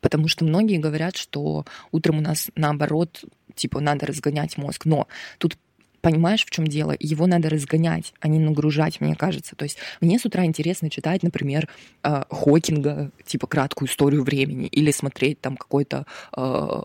потому 0.00 0.28
что 0.28 0.44
многие 0.44 0.78
говорят, 0.78 1.16
что 1.16 1.64
утром 1.92 2.18
у 2.18 2.22
нас 2.22 2.50
наоборот, 2.56 3.24
типа, 3.54 3.80
надо 3.80 4.06
разгонять 4.06 4.56
мозг. 4.56 4.86
Но 4.86 5.08
тут 5.38 5.58
понимаешь, 6.00 6.44
в 6.44 6.50
чем 6.50 6.66
дело? 6.66 6.94
Его 6.98 7.26
надо 7.26 7.48
разгонять, 7.48 8.14
а 8.20 8.28
не 8.28 8.38
нагружать, 8.38 9.00
мне 9.00 9.14
кажется. 9.14 9.56
То 9.56 9.64
есть 9.64 9.78
мне 10.00 10.18
с 10.18 10.24
утра 10.24 10.44
интересно 10.44 10.90
читать, 10.90 11.22
например, 11.22 11.68
э, 12.02 12.22
Хокинга, 12.30 13.10
типа 13.24 13.46
краткую 13.46 13.88
историю 13.88 14.22
времени, 14.22 14.66
или 14.66 14.90
смотреть 14.90 15.40
там 15.40 15.56
какой-то 15.56 16.06
э, 16.36 16.80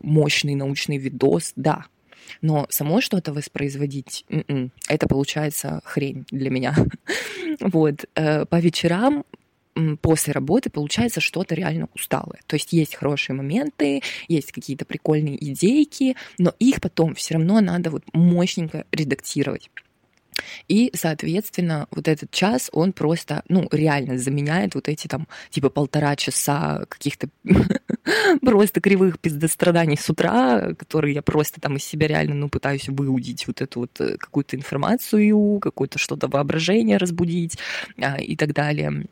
мощный 0.00 0.54
научный 0.54 0.98
видос, 0.98 1.52
да. 1.56 1.86
Но 2.42 2.66
само 2.68 3.00
что-то 3.00 3.32
воспроизводить, 3.32 4.24
м-м, 4.28 4.70
это 4.88 5.08
получается 5.08 5.80
хрень 5.84 6.24
для 6.30 6.50
меня. 6.50 6.74
Вот. 7.60 8.04
Э, 8.14 8.44
по 8.44 8.60
вечерам 8.60 9.24
после 10.00 10.32
работы 10.32 10.70
получается 10.70 11.20
что-то 11.20 11.54
реально 11.54 11.88
усталое. 11.94 12.40
То 12.46 12.56
есть 12.56 12.72
есть 12.72 12.94
хорошие 12.94 13.36
моменты, 13.36 14.02
есть 14.28 14.52
какие-то 14.52 14.84
прикольные 14.84 15.36
идейки, 15.52 16.16
но 16.38 16.54
их 16.58 16.80
потом 16.80 17.14
все 17.14 17.34
равно 17.34 17.60
надо 17.60 17.90
вот 17.90 18.02
мощненько 18.12 18.84
редактировать. 18.92 19.70
И, 20.68 20.90
соответственно, 20.94 21.86
вот 21.90 22.08
этот 22.08 22.30
час, 22.30 22.70
он 22.72 22.92
просто, 22.92 23.42
ну, 23.48 23.68
реально 23.70 24.18
заменяет 24.18 24.74
вот 24.74 24.88
эти 24.88 25.06
там, 25.06 25.26
типа, 25.50 25.70
полтора 25.70 26.16
часа 26.16 26.84
каких-то 26.88 27.28
просто 28.40 28.80
кривых 28.80 29.18
пиздостраданий 29.18 29.96
с 29.96 30.08
утра, 30.08 30.74
которые 30.74 31.14
я 31.14 31.22
просто 31.22 31.60
там 31.60 31.76
из 31.76 31.84
себя 31.84 32.06
реально, 32.06 32.34
ну, 32.34 32.48
пытаюсь 32.48 32.88
выудить 32.88 33.46
вот 33.46 33.60
эту 33.60 33.80
вот 33.80 34.00
э, 34.00 34.16
какую-то 34.16 34.56
информацию, 34.56 35.58
какое-то 35.60 35.98
что-то 35.98 36.28
воображение 36.28 36.96
разбудить 36.98 37.58
а, 38.00 38.20
и 38.20 38.36
так 38.36 38.52
далее. 38.52 39.06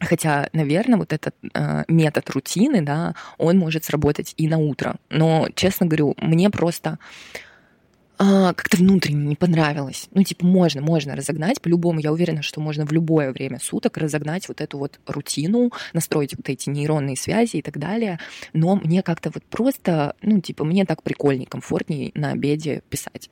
Хотя, 0.00 0.48
наверное, 0.52 0.98
вот 0.98 1.12
этот 1.12 1.34
э, 1.54 1.84
метод 1.88 2.28
рутины, 2.30 2.82
да, 2.82 3.14
он 3.38 3.58
может 3.58 3.84
сработать 3.84 4.34
и 4.36 4.48
на 4.48 4.58
утро. 4.58 4.96
Но, 5.08 5.48
честно 5.54 5.86
говорю, 5.86 6.16
мне 6.20 6.50
просто 6.50 6.98
э, 8.18 8.52
как-то 8.56 8.76
внутренне 8.76 9.24
не 9.24 9.36
понравилось. 9.36 10.08
Ну, 10.10 10.24
типа, 10.24 10.44
можно, 10.44 10.82
можно 10.82 11.14
разогнать. 11.14 11.60
По-любому, 11.60 12.00
я 12.00 12.12
уверена, 12.12 12.42
что 12.42 12.60
можно 12.60 12.86
в 12.86 12.92
любое 12.92 13.32
время 13.32 13.60
суток 13.60 13.96
разогнать 13.96 14.48
вот 14.48 14.60
эту 14.60 14.78
вот 14.78 14.98
рутину, 15.06 15.70
настроить 15.92 16.34
вот 16.36 16.48
эти 16.48 16.70
нейронные 16.70 17.16
связи 17.16 17.58
и 17.58 17.62
так 17.62 17.78
далее. 17.78 18.18
Но 18.52 18.74
мне 18.74 19.02
как-то 19.02 19.30
вот 19.32 19.44
просто, 19.44 20.16
ну, 20.22 20.40
типа, 20.40 20.64
мне 20.64 20.84
так 20.86 21.04
прикольнее, 21.04 21.46
комфортнее 21.46 22.10
на 22.14 22.32
обеде 22.32 22.82
писать. 22.90 23.30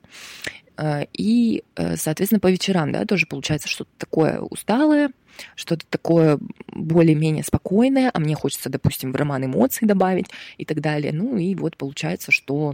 Э, 0.77 1.05
и, 1.13 1.63
э, 1.75 1.95
соответственно, 1.97 2.39
по 2.39 2.51
вечерам, 2.51 2.91
да, 2.91 3.05
тоже 3.05 3.25
получается 3.27 3.67
что-то 3.67 3.91
такое 3.97 4.39
усталое, 4.39 5.11
что-то 5.55 5.85
такое 5.89 6.39
более-менее 6.67 7.43
спокойное, 7.43 8.11
а 8.13 8.19
мне 8.19 8.35
хочется, 8.35 8.69
допустим, 8.69 9.11
в 9.11 9.15
роман 9.15 9.45
эмоций 9.45 9.87
добавить 9.87 10.27
и 10.57 10.65
так 10.65 10.81
далее. 10.81 11.11
Ну 11.13 11.37
и 11.37 11.55
вот 11.55 11.77
получается, 11.77 12.31
что 12.31 12.73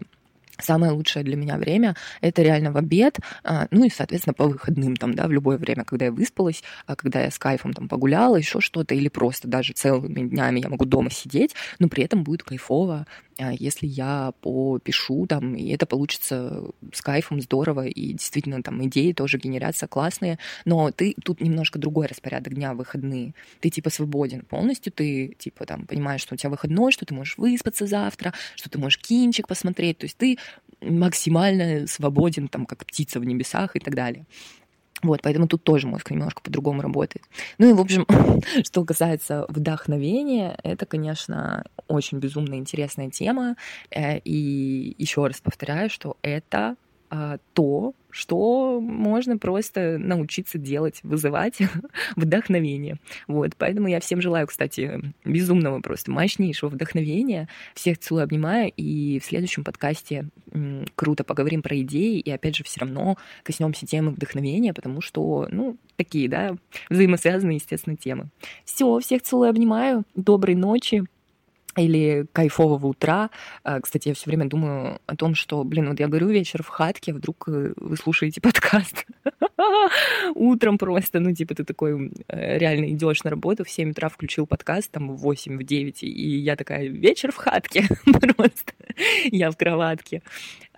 Самое 0.61 0.91
лучшее 0.91 1.23
для 1.23 1.35
меня 1.35 1.57
время— 1.57 1.95
это 2.21 2.41
реально 2.41 2.71
в 2.71 2.77
обед, 2.77 3.19
а, 3.43 3.67
ну 3.71 3.85
и, 3.85 3.89
соответственно, 3.89 4.33
по 4.33 4.45
выходным, 4.45 4.95
там, 4.95 5.13
да, 5.13 5.27
в 5.27 5.31
любое 5.31 5.57
время, 5.57 5.85
когда 5.85 6.05
я 6.05 6.11
выспалась, 6.11 6.63
а, 6.85 6.95
когда 6.95 7.21
я 7.21 7.31
с 7.31 7.39
кайфом 7.39 7.73
там 7.73 7.87
погуляла, 7.87 8.35
еще 8.35 8.59
что-то, 8.59 8.93
или 8.93 9.07
просто 9.07 9.47
даже 9.47 9.73
целыми 9.73 10.27
днями 10.27 10.59
я 10.59 10.69
могу 10.69 10.85
дома 10.85 11.11
сидеть, 11.11 11.55
но 11.79 11.87
при 11.87 12.03
этом 12.03 12.23
будет 12.23 12.43
кайфово, 12.43 13.07
если 13.57 13.87
я 13.87 14.33
попишу 14.41 15.25
там, 15.27 15.55
и 15.55 15.69
это 15.69 15.85
получится 15.85 16.63
с 16.93 17.01
кайфом 17.01 17.41
здорово, 17.41 17.87
и 17.87 18.13
действительно 18.13 18.61
там 18.61 18.85
идеи 18.85 19.13
тоже 19.13 19.37
генерятся 19.37 19.87
классные, 19.87 20.39
но 20.65 20.91
ты 20.91 21.15
тут 21.23 21.41
немножко 21.41 21.79
другой 21.79 22.07
распорядок 22.07 22.53
дня, 22.53 22.73
выходные. 22.73 23.33
Ты 23.59 23.69
типа 23.69 23.89
свободен 23.89 24.41
полностью, 24.41 24.91
ты 24.91 25.35
типа 25.37 25.65
там 25.65 25.85
понимаешь, 25.85 26.21
что 26.21 26.35
у 26.35 26.37
тебя 26.37 26.49
выходной, 26.49 26.91
что 26.91 27.05
ты 27.05 27.13
можешь 27.13 27.37
выспаться 27.37 27.87
завтра, 27.87 28.33
что 28.55 28.69
ты 28.69 28.77
можешь 28.77 28.99
кинчик 28.99 29.47
посмотреть, 29.47 29.97
то 29.99 30.05
есть 30.05 30.17
ты 30.17 30.37
максимально 30.81 31.87
свободен, 31.87 32.47
там, 32.47 32.65
как 32.65 32.85
птица 32.85 33.19
в 33.19 33.25
небесах 33.25 33.75
и 33.75 33.79
так 33.79 33.95
далее. 33.95 34.25
Вот, 35.01 35.21
поэтому 35.21 35.47
тут 35.47 35.63
тоже 35.63 35.87
мозг 35.87 36.11
немножко 36.11 36.41
по-другому 36.41 36.81
работает. 36.81 37.25
Ну 37.57 37.69
и, 37.69 37.73
в 37.73 37.79
общем, 37.79 38.05
что 38.63 38.83
касается 38.83 39.45
вдохновения, 39.49 40.57
это, 40.63 40.85
конечно, 40.85 41.63
очень 41.87 42.19
безумно 42.19 42.55
интересная 42.55 43.09
тема. 43.09 43.55
Э, 43.91 44.19
и 44.19 44.95
еще 44.97 45.25
раз 45.25 45.41
повторяю, 45.41 45.89
что 45.89 46.17
это 46.21 46.75
то, 47.53 47.93
что 48.11 48.79
можно 48.81 49.37
просто 49.37 49.97
научиться 49.97 50.57
делать, 50.57 50.99
вызывать 51.03 51.59
вдохновение. 52.15 52.97
Вот, 53.27 53.51
поэтому 53.57 53.87
я 53.87 53.99
всем 53.99 54.21
желаю, 54.21 54.47
кстати, 54.47 55.01
безумного 55.25 55.79
просто 55.81 56.11
мощнейшего 56.11 56.69
вдохновения. 56.69 57.47
Всех 57.75 57.99
целую, 57.99 58.23
обнимаю, 58.23 58.71
и 58.75 59.19
в 59.19 59.25
следующем 59.25 59.63
подкасте 59.63 60.29
круто 60.95 61.23
поговорим 61.23 61.61
про 61.61 61.79
идеи, 61.81 62.19
и 62.19 62.31
опять 62.31 62.55
же 62.55 62.63
все 62.63 62.81
равно 62.81 63.17
коснемся 63.43 63.85
темы 63.85 64.11
вдохновения, 64.11 64.73
потому 64.73 65.01
что, 65.01 65.47
ну, 65.51 65.77
такие, 65.95 66.27
да, 66.27 66.55
взаимосвязанные, 66.89 67.57
естественно, 67.57 67.95
темы. 67.95 68.29
Все, 68.65 68.99
всех 68.99 69.21
целую, 69.21 69.49
обнимаю, 69.49 70.03
доброй 70.15 70.55
ночи, 70.55 71.05
или 71.75 72.25
кайфового 72.33 72.87
утра. 72.87 73.29
А, 73.63 73.79
кстати, 73.79 74.09
я 74.09 74.13
все 74.13 74.29
время 74.29 74.45
думаю 74.45 74.99
о 75.05 75.15
том, 75.15 75.35
что, 75.35 75.63
блин, 75.63 75.89
вот 75.89 75.99
я 75.99 76.07
говорю 76.07 76.27
вечер 76.27 76.63
в 76.63 76.67
хатке, 76.67 77.13
вдруг 77.13 77.47
э, 77.47 77.73
вы 77.75 77.97
слушаете 77.97 78.41
подкаст 78.41 79.05
утром 80.35 80.77
просто, 80.77 81.19
ну, 81.19 81.33
типа, 81.33 81.55
ты 81.55 81.63
такой 81.63 82.11
э, 82.27 82.57
реально 82.57 82.91
идешь 82.91 83.23
на 83.23 83.29
работу, 83.29 83.63
в 83.63 83.69
7 83.69 83.91
утра 83.91 84.09
включил 84.09 84.45
подкаст, 84.45 84.91
там, 84.91 85.09
в 85.09 85.17
8, 85.17 85.57
в 85.57 85.63
9, 85.63 86.03
и 86.03 86.37
я 86.37 86.55
такая, 86.55 86.87
вечер 86.87 87.31
в 87.31 87.35
хатке 87.35 87.87
просто, 88.05 88.73
я 89.25 89.51
в 89.51 89.57
кроватке. 89.57 90.21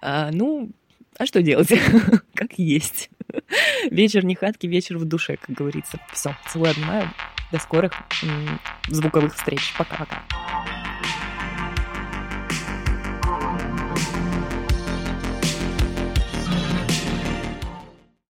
А, 0.02 0.32
ну, 0.32 0.72
а 1.18 1.26
что 1.26 1.42
делать? 1.42 1.72
как 2.34 2.58
есть. 2.58 3.10
вечер 3.90 4.26
не 4.26 4.36
хатки, 4.36 4.68
вечер 4.68 4.98
в 4.98 5.06
душе, 5.06 5.38
как 5.38 5.56
говорится. 5.56 6.00
Все, 6.12 6.36
целую, 6.52 6.72
обнимаю. 6.72 7.10
До 7.52 7.60
скорых 7.60 7.92
звуковых 8.88 9.36
встреч. 9.36 9.74
Пока-пока. 9.78 10.24